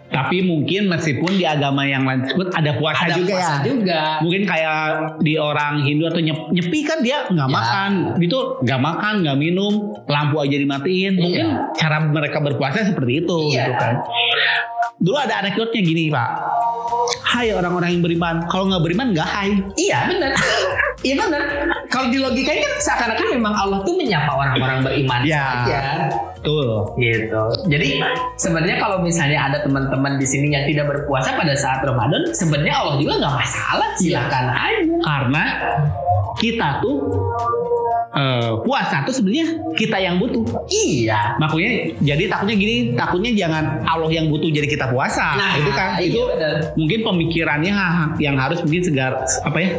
Tapi 0.06 0.38
mungkin 0.40 0.86
meskipun 0.86 1.34
di 1.34 1.42
agama 1.42 1.82
yang 1.82 2.02
lain 2.02 2.22
tersebut 2.22 2.48
ada 2.50 2.74
puasa 2.74 3.04
Ada 3.04 3.14
juga 3.16 3.32
puasa 3.32 3.52
ya. 3.52 3.62
juga. 3.64 4.00
Mungkin 4.22 4.42
kayak 4.44 4.78
di 5.20 5.34
orang 5.34 5.82
Hindu 5.82 6.06
atau 6.06 6.20
nyep- 6.20 6.48
nyepi 6.48 6.80
kan 6.82 6.98
dia 7.02 7.26
nggak 7.26 7.44
Ya. 7.44 7.52
makan, 7.52 7.90
gitu 8.16 8.38
nggak 8.62 8.80
makan, 8.80 9.14
nggak 9.22 9.36
minum, 9.36 9.72
lampu 10.06 10.38
aja 10.38 10.56
dimatiin. 10.56 11.14
Mungkin 11.16 11.46
cara 11.74 12.02
mereka 12.02 12.38
berpuasa 12.38 12.86
seperti 12.86 13.12
itu, 13.20 13.38
Iya. 13.50 13.62
gitu 13.62 13.72
kan. 13.76 13.94
Dulu 14.96 15.16
ada 15.18 15.34
anekdotnya 15.38 15.80
gini 15.80 16.08
pak. 16.08 16.30
Hai 17.22 17.50
orang-orang 17.50 17.92
yang 17.92 18.02
beriman, 18.02 18.46
kalau 18.46 18.70
nggak 18.70 18.82
beriman 18.82 19.06
nggak 19.12 19.28
hai. 19.28 19.50
Iya 19.76 19.98
benar. 20.08 20.32
Iya 21.00 21.14
benar. 21.18 21.40
Kalau 21.86 22.08
di 22.08 22.18
logikanya 22.18 22.60
kan 22.62 22.72
seakan-akan 22.78 23.26
memang 23.36 23.52
Allah 23.52 23.78
tuh 23.84 23.94
menyapa 23.94 24.32
orang-orang 24.32 24.78
beriman 24.80 25.20
Ya. 25.22 25.44
saja. 25.64 25.80
Betul. 26.40 26.68
Gitu. 26.96 27.42
Jadi 27.68 27.88
sebenarnya 28.36 28.76
kalau 28.78 29.02
misalnya 29.02 29.38
ada 29.44 29.58
teman-teman 29.60 30.16
di 30.16 30.26
sini 30.26 30.50
yang 30.50 30.64
tidak 30.64 30.86
berpuasa 30.88 31.34
pada 31.34 31.52
saat 31.52 31.82
Ramadan, 31.82 32.32
sebenarnya 32.32 32.74
Allah 32.76 32.96
juga 32.96 33.12
nggak 33.18 33.34
masalah. 33.34 33.88
Silakan 33.98 34.46
aja. 34.48 34.94
Karena 35.02 35.44
kita 36.36 36.68
tuh 36.80 36.96
eh, 38.16 38.52
puasa 38.64 39.04
tuh 39.04 39.14
sebenarnya 39.14 39.46
kita 39.76 39.96
yang 40.00 40.16
butuh. 40.16 40.42
Iya. 40.66 41.36
Makanya 41.36 41.72
jadi 42.00 42.24
takutnya 42.26 42.56
gini, 42.56 42.74
takutnya 42.96 43.30
jangan 43.36 43.64
Allah 43.84 44.10
yang 44.10 44.32
butuh 44.32 44.48
jadi 44.48 44.66
kita 44.66 44.88
puasa. 44.88 45.36
Nah, 45.36 45.52
itu 45.60 45.70
kan 45.70 46.00
iya, 46.00 46.08
itu 46.08 46.20
benar. 46.24 46.54
mungkin 46.74 46.98
pemikirannya 47.04 47.74
yang 48.18 48.36
harus 48.40 48.64
mungkin 48.64 48.82
segar 48.82 49.12
apa 49.20 49.58
ya? 49.60 49.70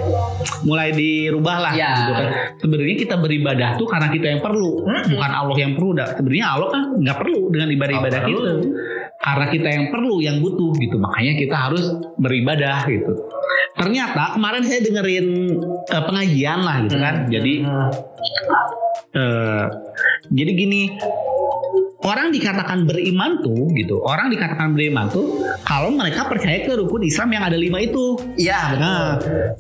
mulai 0.64 0.94
dirubah 0.94 1.58
lah 1.60 1.74
Ya. 1.74 1.92
gitu 1.98 2.12
kan. 2.14 2.28
Sebenarnya 2.58 2.96
kita 2.98 3.16
beribadah 3.18 3.70
tuh 3.78 3.88
karena 3.90 4.08
kita 4.10 4.28
yang 4.30 4.42
perlu, 4.42 4.86
Mm-mm. 4.86 5.18
bukan 5.18 5.32
Allah 5.32 5.58
yang 5.58 5.72
perlu. 5.74 5.90
Dah. 5.98 6.14
Sebenarnya 6.14 6.46
Allah 6.54 6.68
kan 6.70 6.82
nggak 6.98 7.18
perlu 7.18 7.42
dengan 7.50 7.68
ibadah-ibadah 7.74 8.20
perlu. 8.22 8.42
Karena 9.28 9.46
kita 9.52 9.68
yang 9.68 9.86
perlu, 9.92 10.24
yang 10.24 10.40
butuh 10.40 10.72
gitu. 10.80 10.96
Makanya 10.96 11.34
kita 11.36 11.56
harus 11.68 11.84
beribadah 12.16 12.88
gitu. 12.88 13.12
Ternyata 13.76 14.40
kemarin 14.40 14.64
saya 14.64 14.80
dengerin 14.88 15.28
eh, 15.92 16.04
pengajian 16.08 16.60
lah 16.64 16.76
gitu 16.88 16.98
kan. 16.98 17.16
Jadi 17.28 17.54
Hmm. 17.68 17.92
Eh, 19.18 19.66
jadi 20.30 20.52
gini, 20.54 20.82
orang 22.08 22.32
dikatakan 22.32 22.88
beriman 22.88 23.44
tuh 23.44 23.68
gitu. 23.76 24.00
Orang 24.00 24.32
dikatakan 24.32 24.72
beriman 24.72 25.12
tuh 25.12 25.44
kalau 25.68 25.92
mereka 25.92 26.24
percaya 26.26 26.64
ke 26.64 26.72
rukun 26.74 27.04
Islam 27.04 27.36
yang 27.36 27.44
ada 27.44 27.60
lima 27.60 27.84
itu. 27.84 28.16
Iya. 28.40 28.62
Nah, 28.80 29.06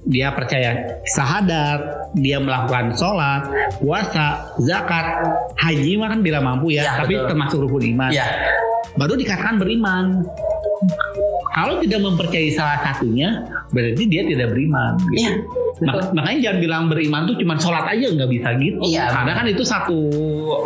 dia 0.07 0.31
percaya 0.31 1.03
syahadat, 1.03 1.79
dia 2.15 2.39
melakukan 2.39 2.95
sholat, 2.95 3.43
puasa, 3.83 4.55
zakat, 4.63 5.05
haji 5.59 5.99
mah 5.99 6.15
kan 6.15 6.19
bila 6.23 6.39
mampu 6.39 6.71
ya, 6.71 6.87
Ya, 6.87 6.93
tapi 7.03 7.19
betul. 7.19 7.27
termasuk 7.35 7.57
rukun 7.67 7.83
iman. 7.91 8.09
Iya. 8.15 8.25
Baru 8.95 9.13
dikatakan 9.13 9.59
beriman. 9.59 10.23
Kalau 11.57 11.81
tidak 11.81 11.99
mempercayai 12.05 12.53
salah 12.53 12.77
satunya, 12.85 13.41
berarti 13.73 14.03
dia 14.05 14.21
tidak 14.29 14.53
beriman. 14.53 14.93
gitu. 15.09 15.17
Iya. 15.17 15.31
Mak- 15.77 16.09
makanya 16.13 16.39
jangan 16.49 16.59
bilang 16.61 16.83
beriman 16.89 17.21
tuh 17.29 17.35
cuma 17.37 17.53
sholat 17.57 17.85
aja 17.85 18.09
nggak 18.13 18.29
bisa 18.29 18.49
gitu. 18.61 18.77
Iya. 18.81 19.09
Karena 19.09 19.33
kan 19.33 19.45
itu 19.45 19.63
satu 19.65 19.97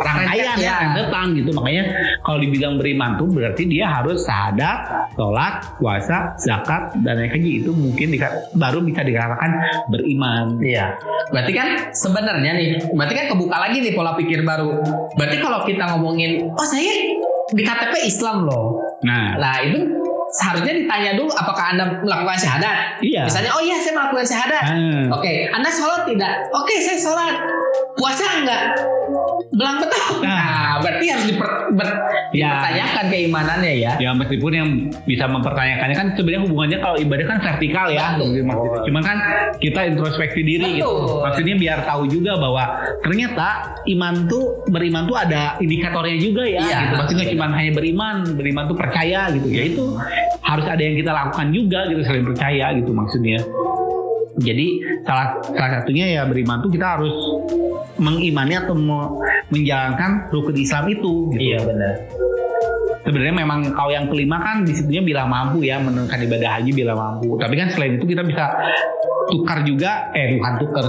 rangkaian 0.00 0.56
ya, 0.56 0.64
ya. 0.64 0.76
rentetan 0.88 1.26
gitu. 1.36 1.50
Makanya 1.52 1.84
kalau 2.24 2.38
dibilang 2.40 2.74
beriman 2.76 3.10
tuh 3.16 3.28
berarti 3.28 3.62
dia 3.68 3.88
harus 3.88 4.24
syahadat, 4.24 4.78
sholat, 5.16 5.54
puasa, 5.80 6.36
zakat 6.40 6.92
dan 7.04 7.20
yang 7.24 7.30
kayak 7.32 7.44
gitu 7.44 7.70
mungkin 7.72 8.16
baru 8.56 8.84
bisa 8.84 9.00
dikatakan 9.00 9.50
beriman. 9.88 10.60
Iya. 10.60 10.96
Berarti 11.32 11.52
kan 11.52 11.68
sebenarnya 11.92 12.52
nih, 12.52 12.68
berarti 12.92 13.14
kan 13.16 13.26
kebuka 13.32 13.56
lagi 13.56 13.76
nih 13.80 13.92
pola 13.96 14.12
pikir 14.16 14.44
baru. 14.44 14.76
Berarti 15.16 15.36
kalau 15.40 15.64
kita 15.64 15.84
ngomongin, 15.96 16.52
oh 16.52 16.66
saya 16.68 16.92
di 17.52 17.62
KTP 17.64 18.08
Islam 18.08 18.48
loh. 18.48 18.80
Nah, 19.04 19.36
Nah 19.36 19.56
itu 19.60 19.80
seharusnya 20.32 20.72
ditanya 20.72 21.10
dulu 21.20 21.28
apakah 21.36 21.76
anda 21.76 21.84
melakukan 22.00 22.38
syahadat. 22.40 22.96
iya. 23.04 23.28
Misalnya, 23.28 23.52
oh 23.52 23.60
iya 23.60 23.76
saya 23.76 23.92
melakukan 24.00 24.26
syahadat. 24.26 24.64
Ah. 24.64 25.04
Oke, 25.20 25.48
anda 25.52 25.68
sholat 25.68 26.02
tidak? 26.08 26.34
Oke, 26.56 26.74
saya 26.80 26.96
sholat. 26.96 27.34
Puasa 27.96 28.24
enggak? 28.40 28.62
Belang 29.50 29.76
betul. 29.80 30.22
Nah. 30.22 30.40
Nah, 30.42 30.74
berarti 30.80 31.04
harus 31.06 31.24
diper, 31.26 31.48
ber- 31.72 32.00
Ya. 32.32 32.48
dipertanyakan 32.48 33.04
keimanannya 33.12 33.72
ya. 33.76 33.92
Ya 34.00 34.10
meskipun 34.12 34.52
yang 34.52 34.68
bisa 35.04 35.28
mempertanyakannya 35.28 35.92
kan 35.92 36.08
sebenarnya 36.16 36.42
hubungannya 36.42 36.78
kalau 36.80 36.96
ibadah 36.96 37.26
kan 37.26 37.38
vertikal 37.42 37.86
ya. 37.88 38.16
Betul. 38.16 38.88
Cuman 38.88 39.02
kan 39.02 39.18
kita 39.58 39.80
introspeksi 39.84 40.40
diri 40.40 40.80
gitu. 40.80 40.88
Betul. 40.88 41.20
Maksudnya 41.22 41.54
biar 41.60 41.78
tahu 41.84 42.02
juga 42.08 42.32
bahwa 42.36 42.64
ternyata 43.00 43.48
iman 43.84 44.14
tuh 44.24 44.64
beriman 44.66 45.04
tuh 45.04 45.16
ada 45.16 45.60
indikatornya 45.60 46.16
juga 46.16 46.42
ya. 46.42 46.60
Iya. 46.62 46.78
gitu. 46.82 46.94
Maksudnya 46.96 47.26
cuma 47.36 47.46
hanya 47.52 47.72
beriman, 47.72 48.16
beriman 48.32 48.64
tuh 48.64 48.76
percaya 48.76 49.28
gitu. 49.30 49.48
Ya 49.48 49.62
itu 49.68 49.84
harus 50.40 50.66
ada 50.66 50.80
yang 50.80 50.96
kita 50.96 51.10
lakukan 51.10 51.46
juga 51.50 51.84
gitu 51.86 52.00
selain 52.02 52.24
percaya 52.24 52.66
gitu 52.74 52.90
maksudnya. 52.90 53.38
Jadi 54.34 54.66
salah 55.02 55.36
salah 55.44 55.70
satunya 55.76 56.06
ya 56.10 56.22
beriman 56.24 56.60
tuh 56.60 56.68
kita 56.68 56.96
harus 56.96 57.12
mengimani 57.94 58.56
atau 58.56 58.72
me- 58.72 59.12
menjalankan 59.48 60.28
rukun 60.28 60.56
Islam 60.56 60.88
itu. 60.88 61.28
Gitu 61.30 61.40
Iya 61.42 61.58
benar. 61.62 61.94
sebenarnya 63.02 63.34
memang 63.36 63.74
kalau 63.74 63.90
yang 63.90 64.06
kelima 64.06 64.38
kan 64.38 64.62
di 64.62 64.70
situnya 64.72 65.02
bila 65.02 65.26
mampu 65.26 65.58
ya 65.60 65.74
menunaikan 65.76 66.22
ibadah 66.22 66.54
haji 66.54 66.70
bila 66.70 66.94
mampu 66.94 67.34
tapi 67.34 67.58
kan 67.58 67.66
selain 67.66 67.98
itu 67.98 68.06
kita 68.06 68.22
bisa 68.22 68.46
tukar 69.26 69.66
juga 69.66 70.06
eh 70.12 70.38
bukan 70.38 70.52
tukar 70.56 70.86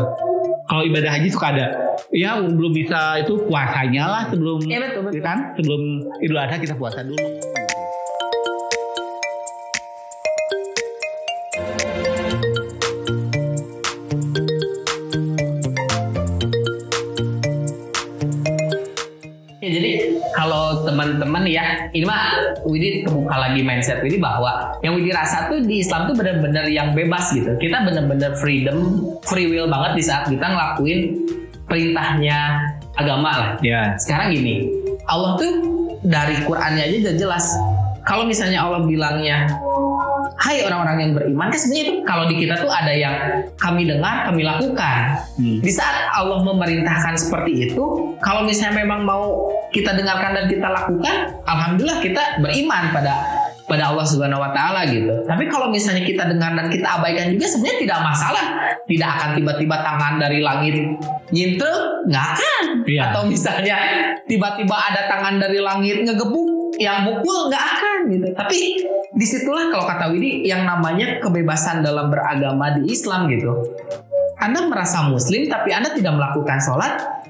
kalau 0.64 0.86
ibadah 0.86 1.10
haji 1.10 1.26
suka 1.28 1.50
ada 1.50 1.68
ya 2.14 2.38
belum 2.38 2.70
bisa 2.70 3.18
itu 3.18 3.34
puasanya 3.44 4.06
lah 4.06 4.24
sebelum 4.30 4.62
Iya, 4.62 4.80
betul, 4.84 5.02
betul. 5.10 5.26
kan 5.26 5.58
sebelum 5.58 5.82
idul 6.22 6.38
adha 6.38 6.56
kita 6.56 6.78
puasa 6.78 7.02
dulu 7.02 7.18
teman-teman 21.04 21.44
ya, 21.44 21.92
ini 21.92 22.08
mah 22.08 22.56
Widi 22.64 23.04
kebuka 23.04 23.36
lagi 23.36 23.60
mindset 23.60 24.00
Widi 24.00 24.24
bahwa 24.24 24.72
yang 24.80 24.96
Widi 24.96 25.12
rasa 25.12 25.52
tuh 25.52 25.60
di 25.60 25.84
Islam 25.84 26.08
tuh 26.08 26.16
benar-benar 26.16 26.66
yang 26.72 26.96
bebas 26.96 27.36
gitu. 27.36 27.52
Kita 27.60 27.84
benar-benar 27.84 28.40
freedom, 28.40 29.04
free 29.28 29.52
will 29.52 29.68
banget 29.68 30.00
di 30.00 30.04
saat 30.08 30.24
kita 30.32 30.48
ngelakuin 30.48 31.20
perintahnya 31.68 32.64
agama 32.96 33.32
lah. 33.36 33.52
ya 33.60 34.00
Sekarang 34.00 34.32
gini, 34.32 34.72
Allah 35.12 35.36
tuh 35.36 35.52
dari 36.08 36.40
Qur'annya 36.48 36.84
aja 36.88 36.96
udah 37.04 37.16
jelas. 37.20 37.46
Kalau 38.04 38.28
misalnya 38.28 38.64
Allah 38.64 38.84
bilangnya, 38.84 39.48
Hai 40.44 40.60
orang-orang 40.60 40.98
yang 41.00 41.12
beriman, 41.16 41.48
kan 41.48 41.56
sebenarnya 41.56 41.84
itu 41.88 41.94
kalau 42.04 42.24
di 42.28 42.36
kita 42.36 42.60
tuh 42.60 42.68
ada 42.68 42.92
yang 42.92 43.16
kami 43.56 43.88
dengar, 43.88 44.28
kami 44.28 44.44
lakukan. 44.44 45.16
Hmm. 45.40 45.64
Di 45.64 45.72
saat 45.72 46.12
Allah 46.12 46.44
memerintahkan 46.44 47.16
seperti 47.16 47.72
itu, 47.72 48.12
kalau 48.20 48.44
misalnya 48.44 48.84
memang 48.84 49.08
mau 49.08 49.48
kita 49.72 49.96
dengarkan 49.96 50.36
dan 50.36 50.46
kita 50.52 50.68
lakukan, 50.68 51.32
alhamdulillah 51.48 52.04
kita 52.04 52.44
beriman 52.44 52.92
pada 52.92 53.24
pada 53.64 53.96
Allah 53.96 54.04
Subhanahu 54.04 54.44
wa 54.44 54.52
taala 54.52 54.84
gitu. 54.92 55.24
Tapi 55.24 55.48
kalau 55.48 55.72
misalnya 55.72 56.04
kita 56.04 56.28
dengar 56.28 56.52
dan 56.60 56.68
kita 56.68 56.88
abaikan 57.00 57.32
juga 57.32 57.48
sebenarnya 57.48 57.80
tidak 57.80 58.00
masalah. 58.04 58.46
Tidak 58.84 59.10
akan 59.16 59.30
tiba-tiba 59.40 59.76
tangan 59.80 60.14
dari 60.20 60.44
langit 60.44 60.76
nyintel, 61.32 62.04
nggak 62.12 62.26
akan. 62.36 62.64
Iya. 62.84 63.02
Atau 63.10 63.22
misalnya 63.32 63.78
tiba-tiba 64.28 64.76
ada 64.76 65.08
tangan 65.08 65.40
dari 65.40 65.64
langit 65.64 66.04
ngegebuk 66.04 66.53
yang 66.82 67.06
mukul 67.06 67.50
nggak 67.50 67.65
akan 67.77 67.98
gitu. 68.10 68.27
Tapi 68.34 68.60
di 69.13 69.25
situlah 69.25 69.70
kalau 69.70 69.86
kata 69.86 70.06
Widi 70.13 70.48
yang 70.48 70.65
namanya 70.65 71.22
kebebasan 71.22 71.86
dalam 71.86 72.10
beragama 72.10 72.77
di 72.80 72.94
Islam 72.94 73.30
gitu. 73.30 73.74
Anda 74.42 74.65
merasa 74.68 75.08
muslim 75.08 75.48
tapi 75.48 75.72
Anda 75.72 75.94
tidak 75.94 76.18
melakukan 76.18 76.60
sholat 76.60 77.24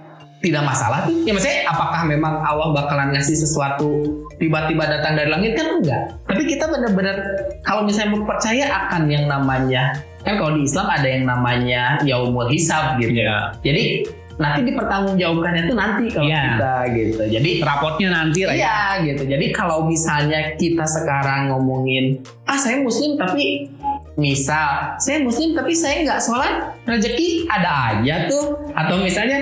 tidak 0.43 0.63
masalah 0.67 1.07
tuh. 1.07 1.23
Ya 1.23 1.31
maksudnya 1.31 1.71
apakah 1.71 2.03
memang 2.03 2.43
Allah 2.43 2.75
bakalan 2.75 3.15
ngasih 3.15 3.39
sesuatu 3.39 4.03
tiba-tiba 4.35 4.83
datang 4.83 5.15
dari 5.15 5.31
langit 5.31 5.55
kan 5.55 5.79
enggak. 5.79 6.01
Tapi 6.27 6.43
kita 6.43 6.67
benar-benar 6.67 7.15
kalau 7.63 7.87
misalnya 7.87 8.19
mau 8.19 8.27
percaya 8.27 8.67
akan 8.67 9.07
yang 9.07 9.31
namanya 9.31 9.95
kan 10.27 10.35
kalau 10.35 10.55
di 10.59 10.67
Islam 10.67 10.87
ada 10.91 11.07
yang 11.07 11.23
namanya 11.23 11.81
yaumul 12.03 12.51
hisab 12.51 12.99
gitu. 12.99 13.23
ya 13.23 13.55
Jadi 13.63 14.03
nanti 14.41 14.59
dipertanggungjawabkannya 14.65 15.63
tuh 15.69 15.77
nanti 15.77 16.03
kalau 16.09 16.25
Iya. 16.25 16.43
kita 16.57 16.73
gitu. 16.97 17.23
Jadi 17.29 17.51
Rapotnya 17.61 18.07
nanti 18.09 18.39
lah 18.45 18.53
ya. 18.53 18.59
Iya 18.59 18.77
gitu. 19.05 19.23
Jadi 19.29 19.45
kalau 19.53 19.85
misalnya 19.85 20.39
kita 20.57 20.85
sekarang 20.89 21.53
ngomongin, 21.53 22.17
ah 22.49 22.57
saya 22.57 22.81
muslim 22.81 23.13
tapi 23.17 23.69
misal 24.17 24.97
saya 24.97 25.21
muslim 25.21 25.53
tapi 25.53 25.73
saya 25.77 26.01
nggak 26.05 26.21
sholat, 26.21 26.73
rezeki 26.85 27.45
ada 27.49 27.97
aja 27.97 28.25
tuh. 28.25 28.57
Atau 28.73 29.01
misalnya 29.01 29.41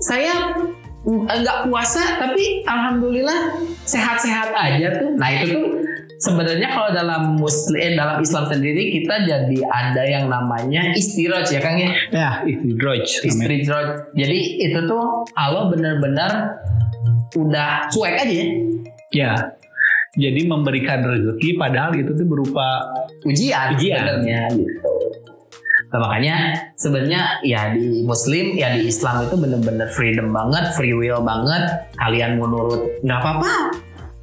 saya 0.00 0.56
nggak 1.08 1.72
puasa 1.72 2.20
tapi 2.20 2.60
alhamdulillah 2.68 3.56
sehat-sehat 3.88 4.52
aja 4.52 5.00
tuh. 5.00 5.16
Nah 5.16 5.28
itu 5.32 5.56
tuh 5.56 5.64
sebenarnya 6.20 6.68
kalau 6.70 6.90
dalam 6.92 7.22
muslim 7.40 7.78
eh, 7.80 7.96
dalam 7.96 8.20
Islam 8.20 8.44
sendiri 8.48 8.92
kita 9.00 9.24
jadi 9.24 9.58
ada 9.68 10.02
yang 10.04 10.28
namanya 10.28 10.92
istiraj 10.92 11.48
ya 11.48 11.60
Kang 11.60 11.80
ya. 11.80 11.90
Ya, 12.12 12.30
istidroj. 12.44 13.04
namanya. 13.04 13.56
Istiraj. 13.60 13.88
Jadi 14.14 14.38
itu 14.68 14.78
tuh 14.84 15.04
Allah 15.34 15.72
benar-benar 15.72 16.32
udah 17.36 17.88
cuek 17.92 18.14
aja 18.20 18.34
ya. 18.34 18.46
Ya. 19.10 19.32
Jadi 20.18 20.42
memberikan 20.42 21.06
rezeki 21.06 21.54
padahal 21.54 21.94
itu 21.94 22.10
tuh 22.18 22.26
berupa 22.26 22.82
ujian, 23.22 23.78
Ujian. 23.78 24.02
sebenarnya 24.02 24.42
gitu. 24.58 24.90
Nah, 25.90 25.98
makanya 26.06 26.36
sebenarnya 26.78 27.42
ya 27.42 27.74
di 27.74 28.06
Muslim 28.06 28.54
ya 28.54 28.78
di 28.78 28.86
Islam 28.86 29.26
itu 29.26 29.34
bener-bener 29.34 29.90
freedom 29.90 30.30
banget, 30.30 30.70
free 30.78 30.94
will 30.94 31.18
banget. 31.22 31.66
Kalian 31.98 32.38
mau 32.38 32.46
nurut 32.46 33.02
nggak 33.02 33.18
apa-apa, 33.18 33.54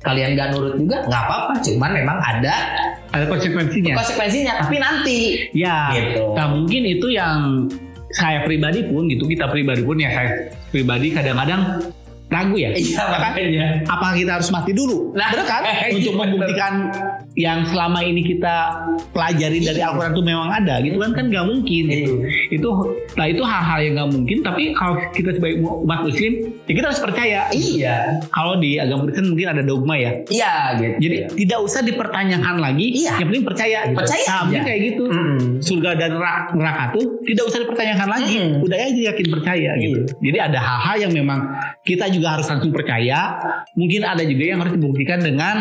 kalian 0.08 0.30
nggak 0.34 0.48
nurut 0.56 0.74
juga 0.80 0.98
nggak 1.04 1.22
apa-apa. 1.28 1.54
Cuman 1.60 1.90
memang 1.92 2.18
ada 2.18 2.56
ada 3.12 3.26
konsekuensinya. 3.28 3.94
konsekuensinya, 3.96 4.54
tapi 4.64 4.76
nanti 4.80 5.20
Ya. 5.52 5.92
gitu. 5.92 6.32
Nah 6.32 6.48
mungkin 6.48 6.82
itu 6.88 7.08
yang 7.12 7.68
saya 8.08 8.48
pribadi 8.48 8.88
pun 8.88 9.12
gitu 9.12 9.28
kita 9.28 9.52
pribadi 9.52 9.84
pun 9.84 10.00
ya 10.00 10.10
saya 10.10 10.30
pribadi 10.72 11.12
kadang-kadang 11.12 11.92
ragu 12.28 12.56
ya. 12.56 12.72
Iya 12.76 13.04
makanya. 13.08 13.68
Apa 13.88 14.16
kita 14.16 14.32
harus 14.40 14.50
mati 14.52 14.72
dulu? 14.76 15.12
Nah, 15.16 15.32
Bener 15.32 15.48
kan? 15.48 15.64
iya, 15.68 15.96
Untuk 15.96 16.16
membuktikan 16.16 16.74
yang 17.38 17.62
selama 17.64 18.02
ini 18.02 18.26
kita 18.26 18.82
pelajari 19.14 19.62
dari 19.62 19.78
Iya. 19.78 19.88
Al-Quran 19.88 20.12
itu 20.12 20.24
memang 20.26 20.50
ada 20.52 20.82
gitu 20.82 20.98
kan 20.98 21.14
kan 21.14 21.26
nggak 21.30 21.46
mungkin 21.46 21.84
gitu. 21.86 22.14
Itu 22.50 22.70
nah 23.14 23.26
itu 23.26 23.42
hal-hal 23.42 23.80
yang 23.80 23.94
nggak 23.96 24.10
mungkin 24.12 24.38
tapi 24.42 24.74
kalau 24.74 24.98
kita 25.14 25.30
sebagai 25.32 25.62
umat 25.62 26.02
muslim 26.02 26.34
ya 26.66 26.74
kita 26.74 26.86
harus 26.90 26.98
percaya. 27.00 27.40
Iya, 27.50 27.98
Kalau 28.28 28.58
di 28.58 28.76
agama 28.76 29.06
Kristen 29.06 29.30
mungkin 29.30 29.48
ada 29.48 29.62
dogma 29.62 29.96
ya. 29.96 30.12
iya 30.28 30.54
gitu. 30.76 30.96
Jadi 31.00 31.16
tidak 31.38 31.60
usah 31.62 31.82
dipertanyakan 31.82 32.58
lagi, 32.58 32.86
Iya. 32.98 33.14
yang 33.16 33.28
penting 33.30 33.46
percaya. 33.46 33.78
Gitu. 33.86 33.96
Percaya 33.96 34.26
Nah, 34.28 34.42
aja. 34.44 34.60
kayak 34.66 34.80
gitu. 34.84 35.04
Mm. 35.06 35.40
Surga 35.60 35.90
dan 35.94 36.10
neraka, 36.12 36.42
neraka 36.52 36.84
tuh 36.92 37.06
tidak 37.22 37.44
usah 37.46 37.60
dipertanyakan 37.62 38.08
lagi, 38.10 38.34
Mm. 38.36 38.66
udah 38.66 38.78
aja 38.80 39.02
yakin 39.14 39.28
percaya 39.30 39.70
gitu. 39.78 40.00
Iya. 40.02 40.18
Jadi 40.24 40.38
ada 40.42 40.60
hal-hal 40.60 40.98
yang 41.06 41.14
memang 41.14 41.40
kita 41.84 42.10
juga 42.10 42.34
harus 42.34 42.48
langsung 42.48 42.72
percaya. 42.72 43.38
Mungkin 43.74 44.02
ada 44.02 44.24
juga 44.24 44.44
yang 44.44 44.60
harus 44.60 44.74
dibuktikan 44.74 45.22
dengan 45.22 45.56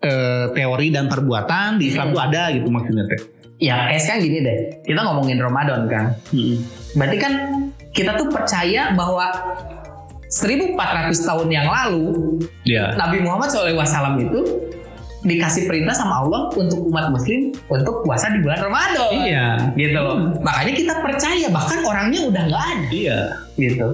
eh, 0.00 0.52
teori 0.52 0.92
dan 0.92 1.08
perbuatan 1.14 1.78
di 1.78 1.94
Islam 1.94 2.10
tuh 2.10 2.20
ada 2.20 2.50
gitu 2.50 2.66
maksudnya 2.66 3.06
teh. 3.06 3.20
Ya 3.62 3.86
kayak 3.86 4.02
sekarang 4.02 4.20
gini 4.26 4.38
deh, 4.42 4.58
kita 4.82 5.00
ngomongin 5.06 5.38
Ramadan 5.38 5.86
kan. 5.86 6.04
Berarti 6.98 7.16
kan 7.22 7.32
kita 7.94 8.18
tuh 8.18 8.26
percaya 8.26 8.90
bahwa 8.98 9.30
1400 10.26 10.74
tahun 11.14 11.48
yang 11.48 11.70
lalu 11.70 12.42
Ya. 12.66 12.90
Nabi 12.98 13.22
Muhammad 13.22 13.54
SAW 13.54 14.18
itu 14.18 14.40
dikasih 15.24 15.64
perintah 15.70 15.96
sama 15.96 16.20
Allah 16.26 16.52
untuk 16.52 16.84
umat 16.90 17.08
muslim 17.08 17.54
untuk 17.72 18.04
puasa 18.04 18.28
di 18.34 18.42
bulan 18.44 18.60
Ramadan. 18.60 19.12
Iya. 19.24 19.48
Gitu 19.72 19.96
loh. 19.96 20.18
Makanya 20.42 20.72
kita 20.74 20.94
percaya 21.00 21.46
bahkan 21.48 21.80
orangnya 21.86 22.20
udah 22.28 22.42
nggak 22.50 22.64
ada 22.66 22.86
Iya. 22.92 23.20
gitu. 23.56 23.86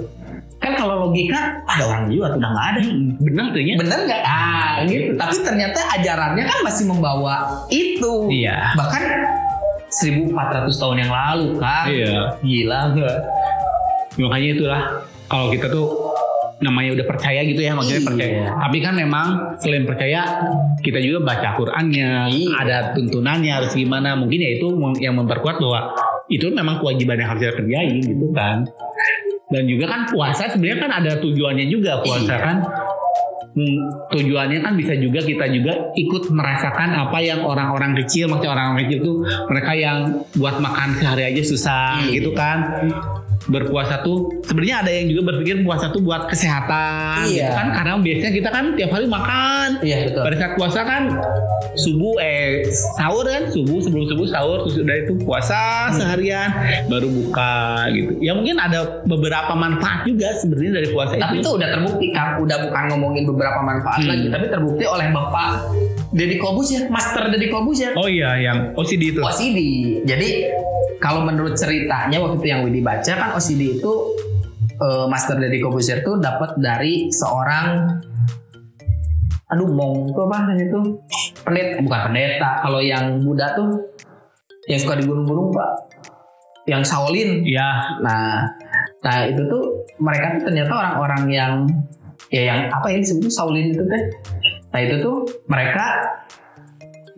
Kan 0.60 0.76
kalau 0.76 1.08
logika 1.08 1.64
ada 1.64 1.84
orang 1.88 2.12
juga 2.12 2.36
udah 2.36 2.50
nggak 2.52 2.66
ada. 2.76 2.80
Benar 3.16 3.44
tuh 3.56 3.62
ya. 3.64 3.74
Bener 3.80 3.98
nggak? 4.04 4.22
Ah 4.28 4.84
gitu. 4.84 5.16
Tapi 5.16 5.34
ternyata 5.40 5.80
ajarannya 5.96 6.44
kan 6.44 6.58
masih 6.60 6.84
membawa 6.84 7.64
itu. 7.72 8.28
Iya. 8.28 8.76
Bahkan 8.76 9.02
1400 9.90 10.70
tahun 10.76 10.96
yang 11.00 11.12
lalu 11.12 11.48
kan. 11.56 11.84
Iya. 11.88 12.36
Gila 12.44 12.80
nggak? 12.92 13.18
Makanya 14.20 14.48
itulah 14.52 14.82
kalau 15.26 15.48
kita 15.48 15.66
tuh 15.72 15.88
namanya 16.60 16.92
udah 16.92 17.06
percaya 17.08 17.40
gitu 17.40 17.64
ya 17.64 17.72
maksudnya 17.72 18.04
Iya. 18.04 18.08
percaya. 18.12 18.42
Tapi 18.60 18.78
kan 18.84 18.92
memang 18.92 19.26
selain 19.64 19.88
percaya 19.88 20.20
kita 20.84 21.00
juga 21.00 21.24
baca 21.24 21.56
Qur'annya, 21.56 22.28
Iya. 22.28 22.52
ada 22.52 22.76
tuntunannya 22.92 23.48
harus 23.48 23.72
gimana. 23.72 24.12
Mungkin 24.12 24.36
ya 24.36 24.60
itu 24.60 24.68
yang 25.00 25.16
memperkuat 25.16 25.56
bahwa 25.56 25.96
itu 26.28 26.52
memang 26.52 26.78
kewajiban 26.78 27.16
yang 27.16 27.32
harus 27.32 27.40
kita 27.42 27.54
kerjain 27.56 27.96
gitu 28.04 28.28
kan. 28.36 28.68
Dan 29.50 29.66
juga 29.66 29.84
kan 29.86 30.00
puasa 30.06 30.46
sebenarnya 30.46 30.78
kan 30.80 30.92
ada 30.94 31.12
tujuannya 31.18 31.66
juga 31.66 31.98
puasa 32.00 32.32
Iya. 32.32 32.38
kan. 32.38 32.56
Hmm, 33.50 33.78
tujuannya 34.08 34.62
kan 34.62 34.78
bisa 34.78 34.94
juga 34.94 35.18
kita 35.18 35.50
juga 35.50 35.90
ikut 35.92 36.30
merasakan 36.30 36.94
apa 36.94 37.18
yang 37.18 37.42
orang-orang 37.42 37.98
kecil 37.98 38.30
maksudnya 38.30 38.54
orang-orang 38.54 38.86
kecil 38.86 38.98
tuh 39.02 39.16
mereka 39.50 39.72
yang 39.74 39.98
buat 40.38 40.62
makan 40.62 40.94
sehari 40.94 41.34
aja 41.34 41.42
susah 41.42 41.98
Iya. 41.98 42.14
gitu 42.14 42.30
kan 42.30 42.58
berpuasa 43.50 44.00
tuh 44.00 44.30
sebenarnya 44.42 44.76
ada 44.80 44.90
yang 44.90 45.06
juga 45.08 45.22
berpikir 45.28 45.60
puasa 45.60 45.90
tuh 45.90 46.00
buat 46.00 46.26
kesehatan 46.26 47.26
Iya. 47.26 47.34
gitu 47.36 47.52
kan 47.52 47.68
karena 47.72 47.92
biasanya 47.98 48.32
kita 48.32 48.48
kan 48.48 48.64
tiap 48.74 48.90
hari 48.90 49.06
makan 49.06 49.68
Iya 49.80 49.96
betul. 50.06 50.22
pada 50.22 50.36
saat 50.36 50.52
puasa 50.54 50.80
kan 50.82 51.02
subuh 51.72 52.14
eh 52.18 52.62
sahur 52.92 53.24
kan 53.24 53.46
subuh 53.46 53.78
sebelum 53.78 54.06
subuh 54.06 54.26
sahur 54.26 54.58
terus 54.62 54.78
udah 54.78 54.96
itu 54.96 55.12
puasa 55.20 55.60
seharian 55.92 56.50
baru 56.86 57.06
buka 57.06 57.54
gitu 57.90 58.12
ya 58.18 58.32
mungkin 58.32 58.56
ada 58.56 59.02
beberapa 59.04 59.52
manfaat 59.52 60.02
juga 60.04 60.34
sebenarnya 60.36 60.72
dari 60.76 60.88
puasa 60.88 61.12
Tapi 61.12 61.34
itu 61.34 61.42
itu 61.42 61.50
udah 61.52 61.68
terbukti 61.70 62.06
kan, 62.10 62.28
udah 62.38 62.56
bukan 62.60 62.82
ngomongin 62.88 63.24
beberapa 63.26 63.58
manfaat 63.60 63.98
Hmm. 63.98 64.08
lagi, 64.08 64.26
tapi 64.28 64.46
terbukti 64.48 64.84
oleh 64.84 65.08
Bapak 65.08 65.50
Deddy 66.10 66.36
Kobusier, 66.36 66.86
Master 66.86 67.26
Deddy 67.28 67.48
Kobusier. 67.48 67.92
oh 67.94 68.06
iya 68.06 68.34
yang 68.36 68.58
OCD 68.72 69.10
itu 69.10 69.20
OCD. 69.20 69.58
Jadi 70.04 70.30
kalau 70.98 71.22
menurut 71.22 71.54
ceritanya 71.54 72.18
waktu 72.18 72.42
itu 72.42 72.46
yang 72.50 72.60
Widi 72.66 72.80
baca 72.82 73.12
kan 73.14 73.30
OCD 73.36 73.78
itu 73.78 73.92
eh, 74.80 75.06
Master 75.06 75.38
Deddy 75.38 75.62
Kobusier 75.62 76.02
tuh 76.02 76.18
dapat 76.18 76.58
dari 76.58 77.12
seorang 77.12 78.00
aduh 79.50 79.66
mong 79.66 80.14
itu 80.14 80.20
apa 80.30 80.36
namanya 80.46 80.64
itu 80.70 80.80
pendeta 81.42 81.82
bukan 81.82 82.00
pendeta 82.06 82.50
kalau 82.62 82.78
yang 82.78 83.18
Buddha 83.18 83.58
tuh 83.58 83.90
yang 84.70 84.78
suka 84.78 84.94
di 85.02 85.04
gunung-gunung 85.08 85.50
pak. 85.50 85.70
Yang 86.70 86.82
Shaolin. 86.94 87.42
Ya 87.42 87.98
Nah, 88.04 88.46
nah 89.02 89.26
itu 89.26 89.42
tuh 89.50 89.82
mereka 89.98 90.38
tuh 90.38 90.52
ternyata 90.52 90.70
orang-orang 90.70 91.22
yang 91.32 91.52
ya 92.30 92.54
yang 92.54 92.70
apa 92.70 92.86
ya 92.94 93.02
disebutnya 93.02 93.32
Shaolin 93.34 93.66
itu 93.74 93.82
teh. 93.82 94.02
Nah 94.70 94.80
itu 94.86 94.94
tuh 95.02 95.16
mereka 95.50 96.14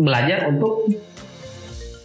belajar 0.01 0.49
untuk 0.49 0.89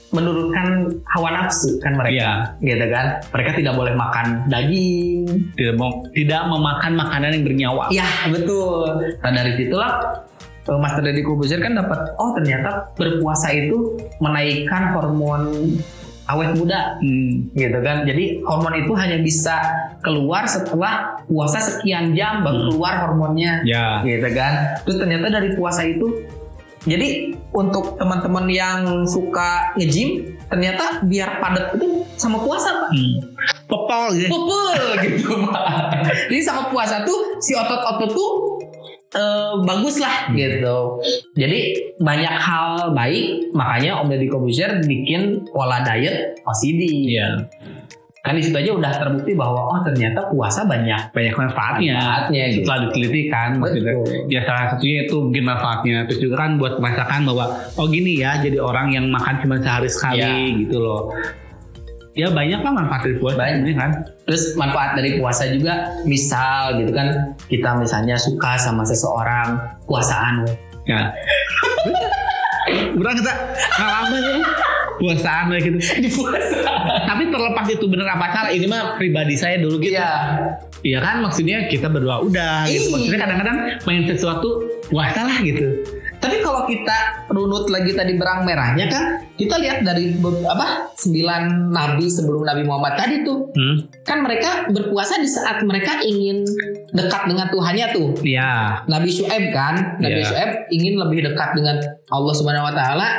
menurunkan 0.08 0.88
hawa 1.12 1.30
nafsu 1.36 1.76
kan 1.84 2.00
mereka, 2.00 2.16
ya 2.16 2.32
gitu 2.64 2.86
kan? 2.88 3.20
Mereka 3.28 3.50
tidak 3.60 3.74
boleh 3.76 3.94
makan 3.94 4.48
daging. 4.48 5.52
tidak 5.54 5.76
mau 5.76 5.92
tidak 6.16 6.42
memakan 6.48 6.92
makanan 6.96 7.30
yang 7.36 7.44
bernyawa 7.44 7.84
Ya 7.92 8.08
betul. 8.32 8.88
Nah 9.20 9.32
dari 9.32 9.60
situlah 9.60 9.92
eh, 10.64 10.80
Master 10.80 11.04
Deddy 11.04 11.22
Corbuzier 11.22 11.60
kan 11.60 11.76
dapat 11.76 12.16
oh 12.16 12.32
ternyata 12.34 12.96
berpuasa 12.96 13.52
itu 13.52 14.00
menaikkan 14.20 14.96
hormon 14.96 15.76
awet 16.28 16.56
muda 16.56 17.00
Hmm. 17.00 17.48
gitu 17.56 17.80
kan. 17.80 18.04
Jadi 18.04 18.44
hormon 18.44 18.76
itu 18.80 18.92
hanya 18.96 19.20
bisa 19.20 19.56
keluar 20.00 20.44
setelah 20.44 21.24
puasa 21.24 21.60
sekian 21.60 22.12
jam 22.14 22.44
baru 22.44 22.56
Hmm. 22.60 22.68
keluar 22.72 22.94
hormonnya, 23.04 23.64
ya 23.64 24.04
gitu 24.04 24.28
kan. 24.36 24.76
Terus 24.84 24.98
ternyata 25.00 25.32
dari 25.32 25.56
puasa 25.56 25.88
itu, 25.88 26.28
jadi 26.88 27.36
untuk 27.52 28.00
teman-teman 28.00 28.48
yang 28.48 29.04
suka 29.04 29.76
nge-gym, 29.76 30.40
ternyata 30.48 31.04
biar 31.04 31.44
padat 31.44 31.76
itu 31.76 32.08
sama 32.16 32.40
puasa 32.40 32.88
pak. 32.88 32.90
hmm. 32.96 33.16
popol 33.68 34.16
gitu 34.16 34.32
Pupul 34.32 34.68
gitu 35.06 35.32
pak. 35.52 35.64
Jadi 36.32 36.42
sama 36.42 36.72
puasa 36.72 37.04
tuh 37.04 37.38
si 37.44 37.52
otot-otot 37.54 38.10
tuh 38.16 38.32
eh, 39.12 39.54
bagus 39.68 40.00
lah 40.00 40.32
gitu. 40.32 41.04
Jadi 41.36 41.60
banyak 42.00 42.36
hal 42.40 42.96
baik, 42.96 43.52
makanya 43.52 44.00
Om 44.00 44.08
Deddy 44.08 44.28
Corbuzier 44.32 44.80
bikin 44.88 45.44
pola 45.52 45.84
diet 45.84 46.40
OCD. 46.48 46.82
Iya. 46.88 47.52
Kan 48.28 48.36
di 48.36 48.44
situ 48.44 48.58
aja 48.60 48.72
udah 48.76 48.92
terbukti 49.00 49.32
bahwa 49.34 49.62
oh 49.72 49.80
ternyata 49.82 50.20
puasa 50.28 50.68
banyak. 50.68 51.02
Banyak 51.16 51.36
manfaatnya. 51.40 51.96
Manfaatnya, 51.96 52.44
gitu. 52.52 52.58
setelah 52.68 52.80
diteliti 52.88 53.22
kan 53.32 53.50
maksudnya. 53.58 53.94
Ya 54.28 54.42
salah 54.44 54.64
satunya 54.76 55.00
itu 55.08 55.16
mungkin 55.24 55.44
manfaatnya. 55.48 55.98
Terus 56.12 56.20
juga 56.20 56.36
kan 56.44 56.52
buat 56.60 56.74
merasakan 56.84 57.22
bahwa 57.24 57.46
oh 57.80 57.86
gini 57.88 58.20
ya 58.20 58.38
jadi 58.44 58.60
orang 58.60 58.92
yang 58.92 59.06
makan 59.08 59.40
cuma 59.40 59.56
sehari 59.64 59.88
sekali 59.88 60.20
Ya. 60.20 60.60
gitu 60.60 60.78
loh. 60.84 61.10
Ya 62.18 62.34
banyak 62.34 62.66
lah 62.66 62.74
manfaat 62.74 63.06
dari 63.06 63.16
puasa 63.22 63.38
Banyak. 63.38 63.76
kan. 63.78 63.92
Terus 64.26 64.44
manfaat 64.58 64.92
dari 64.98 65.22
puasa 65.22 65.44
juga 65.54 65.74
misal 66.04 66.82
gitu 66.82 66.92
kan 66.92 67.38
kita 67.46 67.78
misalnya 67.78 68.18
suka 68.18 68.58
sama 68.58 68.82
seseorang 68.84 69.56
puasaan. 69.86 70.44
Ya. 70.90 71.14
Berang 73.00 73.16
kita 73.16 73.32
ngalamin 73.80 74.24
ya 74.28 74.38
puasaan 74.98 75.54
lah 75.54 75.60
gitu. 75.62 75.78
di 76.04 76.10
puasa. 76.10 76.58
Tapi 77.06 77.24
terlepas 77.30 77.68
itu 77.70 77.86
bener 77.88 78.08
apa 78.10 78.26
salah, 78.34 78.52
ini 78.52 78.66
mah 78.66 78.98
pribadi 78.98 79.38
saya 79.38 79.62
dulu 79.62 79.78
gitu. 79.80 79.96
Iya. 79.96 80.12
Iya 80.86 81.02
kan 81.02 81.26
maksudnya 81.26 81.66
kita 81.70 81.90
berdua 81.90 82.22
udah 82.22 82.70
gitu. 82.70 82.90
Iya. 82.90 82.94
Maksudnya 82.94 83.20
kadang-kadang 83.20 83.58
main 83.86 84.02
sesuatu 84.06 84.50
puasa 84.90 85.26
lah 85.26 85.38
gitu. 85.42 85.66
Tapi 86.18 86.42
kalau 86.42 86.66
kita 86.66 86.98
runut 87.30 87.70
lagi 87.70 87.94
tadi 87.94 88.18
berang 88.18 88.42
merahnya 88.42 88.90
kan, 88.90 89.22
kita 89.38 89.54
lihat 89.62 89.86
dari 89.86 90.18
apa 90.50 90.90
sembilan 90.98 91.70
nabi 91.70 92.10
sebelum 92.10 92.42
Nabi 92.42 92.66
Muhammad 92.66 92.98
tadi 92.98 93.22
tuh, 93.22 93.54
Hmm. 93.54 93.86
kan 94.02 94.26
mereka 94.26 94.66
berpuasa 94.66 95.22
di 95.22 95.30
saat 95.30 95.62
mereka 95.62 96.02
ingin 96.02 96.42
dekat 96.90 97.30
dengan 97.30 97.54
Tuhannya 97.54 97.86
tuh. 97.94 98.18
Iya. 98.26 98.82
Nabi 98.90 99.10
Syuaib 99.14 99.54
kan, 99.54 100.02
Nabi. 100.02 100.26
Syuaib 100.26 100.52
ingin 100.74 100.98
lebih 100.98 101.22
dekat 101.22 101.54
dengan 101.54 101.78
Allah 102.10 102.34
Subhanahu 102.34 102.66
Wa 102.66 102.74
Taala, 102.74 103.10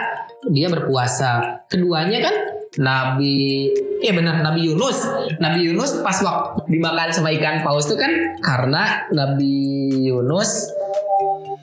dia 0.47 0.71
berpuasa. 0.71 1.65
Keduanya 1.67 2.19
kan 2.23 2.35
Nabi, 2.79 3.73
eh 4.05 4.13
benar 4.15 4.45
Nabi 4.45 4.71
Yunus. 4.71 5.03
Nabi 5.43 5.73
Yunus 5.73 5.99
pas 6.05 6.19
waktu 6.23 6.71
dimakan 6.71 7.11
sama 7.11 7.35
ikan 7.35 7.67
paus 7.67 7.91
itu 7.91 7.97
kan 7.99 8.39
karena 8.45 9.09
Nabi 9.11 9.57
Yunus 10.07 10.71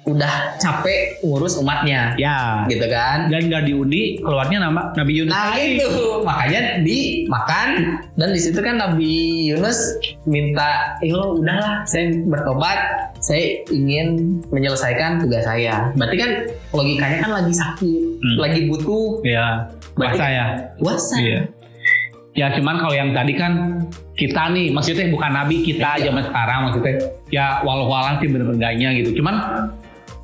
udah 0.05 0.53
capek 0.57 1.17
ngurus 1.25 1.57
umatnya, 1.57 2.13
Ya. 2.15 2.61
gitu 2.69 2.85
kan? 2.85 3.25
Dan 3.27 3.49
nggak 3.49 3.65
diundi 3.65 4.21
keluarnya 4.21 4.61
nama 4.61 4.93
Nabi 4.93 5.11
Yunus. 5.17 5.33
Nah 5.33 5.57
itu 5.57 5.89
makanya 6.21 6.61
dimakan 6.85 7.67
dan 8.13 8.29
di 8.29 8.37
situ 8.37 8.61
kan 8.61 8.77
Nabi 8.77 9.11
Yunus 9.49 9.97
minta, 10.23 11.01
eh 11.01 11.09
lo 11.09 11.41
udahlah 11.41 11.81
saya 11.83 12.13
bertobat, 12.21 12.79
saya 13.17 13.65
ingin 13.67 14.37
menyelesaikan 14.49 15.17
tugas 15.17 15.41
saya. 15.41 15.89
Berarti 15.93 16.15
kan 16.15 16.31
logikanya 16.71 17.17
kan 17.19 17.31
lagi 17.33 17.53
sakit, 17.53 18.01
Hmm. 18.21 18.37
lagi 18.37 18.59
butuh 18.69 19.25
Iya. 19.25 19.73
Puasa 19.97 20.25
ya. 20.27 20.45
puasa. 20.77 21.15
Iya. 21.17 21.41
Ya 22.35 22.51
cuman 22.51 22.75
kalau 22.77 22.91
yang 22.91 23.15
tadi 23.15 23.31
kan 23.33 23.79
kita 24.13 24.51
nih 24.51 24.67
maksudnya 24.69 25.07
bukan 25.07 25.31
nabi 25.31 25.63
kita 25.63 25.97
Iya. 25.97 26.11
zaman 26.11 26.23
sekarang 26.25 26.59
maksudnya 26.67 26.93
ya 27.31 27.45
walau 27.63 27.87
walau 27.87 28.19
sih 28.19 28.27
bener 28.27 28.51
enggaknya 28.51 28.91
gitu. 28.93 29.17
Cuman 29.17 29.35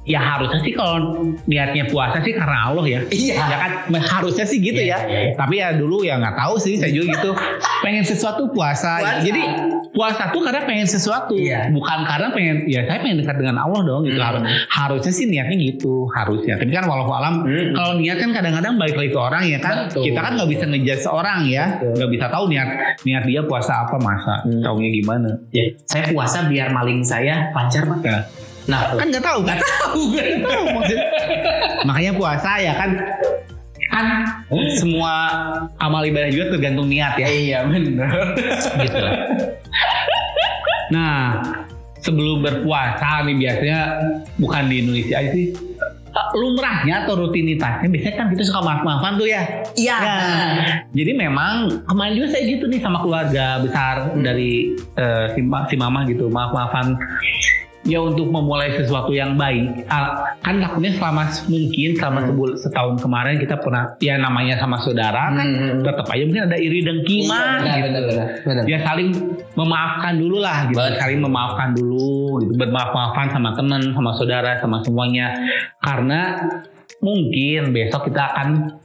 ya 0.02 0.18
harusnya 0.18 0.60
sih 0.60 0.74
kalau 0.74 1.22
niatnya 1.46 1.86
puasa 1.86 2.18
sih 2.20 2.34
karena 2.34 2.68
Allah 2.68 2.86
ya. 2.86 3.00
Iya. 3.08 3.36
Ya 3.38 3.58
kan 3.58 3.72
harusnya 3.94 4.44
sih 4.44 4.58
gitu 4.58 4.78
Iya, 4.78 4.98
ya. 4.98 5.00
iya, 5.06 5.20
iya. 5.22 5.34
Tapi 5.38 5.56
ya 5.58 5.70
dulu 5.74 6.02
ya 6.02 6.18
nggak 6.18 6.36
tahu 6.36 6.56
sih 6.58 6.74
saya 6.76 6.90
juga 6.90 7.14
gitu. 7.14 7.32
pengen 7.82 8.02
sesuatu 8.02 8.50
puasa. 8.50 8.98
Puasa. 8.98 9.22
Jadi 9.22 9.42
puasa 9.92 10.24
tuh 10.30 10.42
karena 10.42 10.62
pengen 10.64 10.86
sesuatu, 10.86 11.34
Iya. 11.34 11.70
bukan 11.70 12.00
karena 12.04 12.28
pengen 12.30 12.56
ya 12.66 12.82
saya 12.84 12.98
pengen 13.00 13.22
dekat 13.22 13.38
dengan 13.38 13.58
Allah 13.58 13.82
dong 13.84 14.02
gitu. 14.04 14.18
Hmm. 14.18 14.42
Har- 14.42 14.70
Harusnya 14.72 15.12
sih 15.12 15.26
niatnya 15.26 15.58
gitu, 15.60 16.10
harusnya. 16.10 16.58
Tapi 16.58 16.72
kan 16.72 16.86
walau 16.86 17.06
alam 17.08 17.44
Hmm. 17.44 17.74
kalau 17.74 17.94
niat 17.98 18.18
kan 18.18 18.32
kadang-kadang 18.32 18.78
balik 18.78 18.96
lagi 18.96 19.10
ke 19.10 19.20
orang 19.20 19.44
ya 19.46 19.60
kan. 19.60 19.86
Betul. 19.86 20.02
Kita 20.08 20.20
kan 20.20 20.32
nggak 20.36 20.50
bisa 20.50 20.64
ngejudge 20.66 21.06
orang 21.06 21.40
ya, 21.46 21.66
nggak 21.78 22.10
bisa 22.10 22.26
tahu 22.28 22.44
niat 22.50 22.70
niat 23.02 23.24
dia 23.26 23.42
puasa 23.44 23.86
apa 23.86 23.98
masa, 23.98 24.42
Hmm. 24.42 24.62
taunya 24.62 24.90
gimana. 24.92 25.30
Ya, 25.52 25.64
saya 25.86 26.10
puasa 26.10 26.46
biar 26.46 26.70
maling 26.72 27.02
saya 27.02 27.50
lancar 27.52 27.86
pak. 27.86 28.00
Ya. 28.02 28.18
Nah, 28.66 28.94
Kan 28.94 29.08
nggak 29.10 29.26
tahu 29.26 29.40
kan? 29.42 29.58
tahu 29.58 30.04
kan? 30.16 30.26
tahu 30.44 30.66
maksudnya. 30.78 31.06
Makanya 31.84 32.12
puasa 32.14 32.52
ya 32.58 32.74
kan 32.78 32.90
kan 33.92 34.06
semua 34.72 35.14
amal 35.76 36.00
ibadah 36.02 36.32
juga 36.32 36.56
tergantung 36.56 36.88
niat 36.88 37.20
ya. 37.20 37.28
Iya 37.28 37.60
benar. 37.68 38.12
gitu 38.80 38.98
lah. 38.98 39.14
Nah, 40.92 41.20
sebelum 42.00 42.40
berpuasa 42.40 43.24
nih 43.24 43.36
biasanya 43.38 43.80
bukan 44.36 44.64
di 44.68 44.76
Indonesia 44.80 45.16
aja 45.20 45.32
sih. 45.32 45.52
Lumrahnya 46.12 47.04
atau 47.04 47.16
rutinitasnya 47.18 47.88
biasanya 47.88 48.16
kan 48.16 48.28
kita 48.32 48.44
suka 48.44 48.60
maaf-maafan 48.60 49.16
tuh 49.16 49.28
ya. 49.28 49.44
Iya. 49.76 49.96
Nah, 49.96 50.52
jadi 50.92 51.12
memang 51.16 51.84
kemarin 51.84 52.14
juga 52.16 52.28
saya 52.32 52.44
gitu 52.44 52.68
nih 52.68 52.80
sama 52.80 53.00
keluarga 53.00 53.60
besar 53.60 53.96
dari 54.16 54.72
eh, 54.96 55.26
si, 55.32 55.40
si 55.44 55.76
mama 55.76 56.04
gitu 56.04 56.28
maaf-maafan 56.28 56.96
ya 57.84 57.98
untuk 57.98 58.30
memulai 58.30 58.72
sesuatu 58.72 59.10
yang 59.10 59.34
baik 59.34 59.86
Ah, 59.88 60.38
kan 60.40 60.58
takutnya 60.58 60.94
selama 60.94 61.24
mungkin 61.48 61.90
selama 61.98 62.20
Hmm. 62.22 62.28
sebul- 62.30 62.56
setahun 62.56 62.96
kemarin 62.98 63.36
kita 63.36 63.58
pernah 63.58 63.98
ya 63.98 64.16
namanya 64.16 64.56
sama 64.56 64.78
saudara 64.78 65.34
kan 65.34 65.48
Hmm. 65.50 65.82
tetap 65.82 66.06
aja 66.06 66.24
mungkin 66.24 66.44
ada 66.46 66.58
iri 66.58 66.80
dengki 66.82 67.26
mah 67.26 67.58
Benar, 67.60 67.78
gitu. 67.82 68.00
benar, 68.46 68.64
ya 68.66 68.78
saling 68.82 69.10
memaafkan 69.54 70.14
dulu 70.16 70.38
lah 70.40 70.70
gitu 70.70 70.78
saling 70.78 71.20
memaafkan 71.20 71.70
dulu 71.74 72.40
gitu 72.40 72.54
bermaaf-maafan 72.56 73.28
sama 73.30 73.50
teman 73.54 73.82
sama 73.92 74.12
saudara 74.14 74.62
sama 74.62 74.78
semuanya 74.82 75.34
karena 75.80 76.38
mungkin 77.00 77.74
besok 77.74 78.08
kita 78.08 78.30
akan 78.30 78.78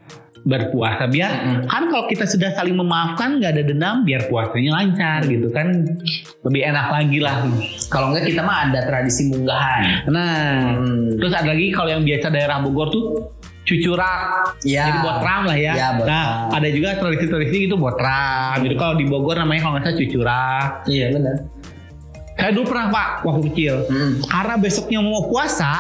berpuasa 0.47 1.11
biar 1.11 1.31
Mm-mm. 1.43 1.67
kan 1.67 1.91
kalau 1.91 2.07
kita 2.07 2.23
sudah 2.23 2.55
saling 2.55 2.73
memaafkan 2.73 3.37
nggak 3.37 3.51
ada 3.51 3.63
dendam 3.63 3.97
biar 4.01 4.31
puasanya 4.31 4.71
lancar 4.73 5.27
gitu 5.27 5.51
kan 5.51 5.83
lebih 6.41 6.63
enak 6.65 6.87
lagi 6.89 7.19
lah 7.19 7.43
Kalau 7.87 8.11
enggak 8.11 8.25
kita 8.27 8.41
mah 8.41 8.71
ada 8.71 8.81
tradisi 8.83 9.27
munggahan. 9.27 10.07
nah 10.07 10.79
Hmm. 10.79 11.19
terus 11.19 11.33
ada 11.33 11.51
lagi 11.51 11.71
kalau 11.71 11.91
yang 11.91 12.03
biasa 12.03 12.31
daerah 12.31 12.63
Bogor 12.63 12.89
tuh 12.89 13.05
cucurak 13.67 14.55
Ya. 14.63 14.87
jadi 14.87 14.99
botram 15.01 15.43
lah 15.45 15.59
ya, 15.59 15.73
Ya, 15.75 15.89
botram. 15.93 16.07
nah 16.07 16.27
ada 16.55 16.69
juga 16.69 16.95
tradisi-tradisi 16.95 17.67
itu 17.67 17.75
botram 17.75 18.63
jadi 18.63 18.75
kalau 18.75 18.95
di 18.95 19.05
Bogor 19.05 19.35
namanya 19.37 19.61
kalau 19.61 19.73
nggak 19.75 19.85
salah 19.85 19.99
cucurak 19.99 20.69
Iya 20.87 21.07
benar. 21.11 21.37
saya 22.37 22.51
dulu 22.53 22.65
pernah 22.65 22.87
pak 22.89 23.09
waktu 23.25 23.41
kecil 23.51 23.75
Hmm. 23.85 24.13
karena 24.23 24.55
besoknya 24.57 24.99
mau 25.01 25.27
puasa 25.27 25.73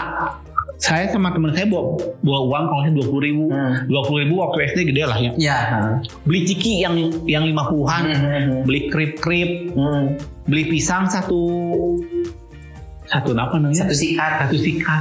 saya 0.76 1.08
sama 1.08 1.30
teman 1.30 1.50
saya 1.50 1.64
bawa, 1.66 1.96
bawa 2.20 2.40
uang 2.44 2.64
kalau 2.66 2.80
saya 2.82 2.92
dua 2.92 3.06
puluh 3.06 3.22
ribu 3.22 3.44
Hmm. 3.46 3.74
dua 3.86 4.02
puluh 4.02 4.20
ribu 4.22 4.34
waktu 4.38 4.58
SD 4.66 4.78
gede 4.86 5.02
lah 5.02 5.16
ya 5.16 5.32
Ya. 5.36 5.58
beli 6.22 6.44
ciki 6.44 6.80
yang 6.80 6.94
yang 7.24 7.44
lima 7.44 7.64
puluhan 7.64 8.02
Hmm. 8.06 8.62
beli 8.62 8.86
krip 8.86 9.16
krip 9.16 9.72
Hmm. 9.72 10.20
beli 10.44 10.68
pisang 10.68 11.06
satu 11.06 11.40
satu 13.06 13.30
apa 13.32 13.54
namanya 13.56 13.86
Satu 13.86 13.94
sikat. 13.94 14.32
satu 14.44 14.58
sikat 14.58 15.00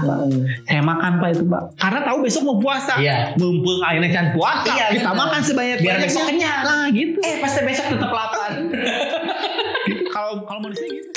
saya 0.64 0.78
makan 0.80 1.18
pak 1.18 1.30
itu 1.34 1.44
pak 1.44 1.74
karena 1.76 2.00
tahu 2.04 2.18
besok 2.22 2.42
mau 2.46 2.58
puasa 2.58 2.96
Iya. 2.96 3.34
mumpung 3.36 3.82
akhirnya 3.82 4.10
can 4.12 4.28
puasa 4.32 4.70
Iya, 4.70 4.86
kita 4.94 5.10
bener. 5.10 5.20
makan 5.20 5.42
sebanyak 5.42 5.78
Biar 5.82 5.98
besok 6.00 6.24
kenyang. 6.24 6.62
nah 6.64 6.86
gitu 6.88 7.18
Eh 7.20 7.36
pasti 7.40 7.60
besok 7.62 7.86
tetap 7.90 8.10
lapar. 8.10 8.50
Gitu. 8.54 8.78
kalau 10.14 10.46
kalau 10.46 10.60
manusia 10.62 10.86
gitu 10.86 11.10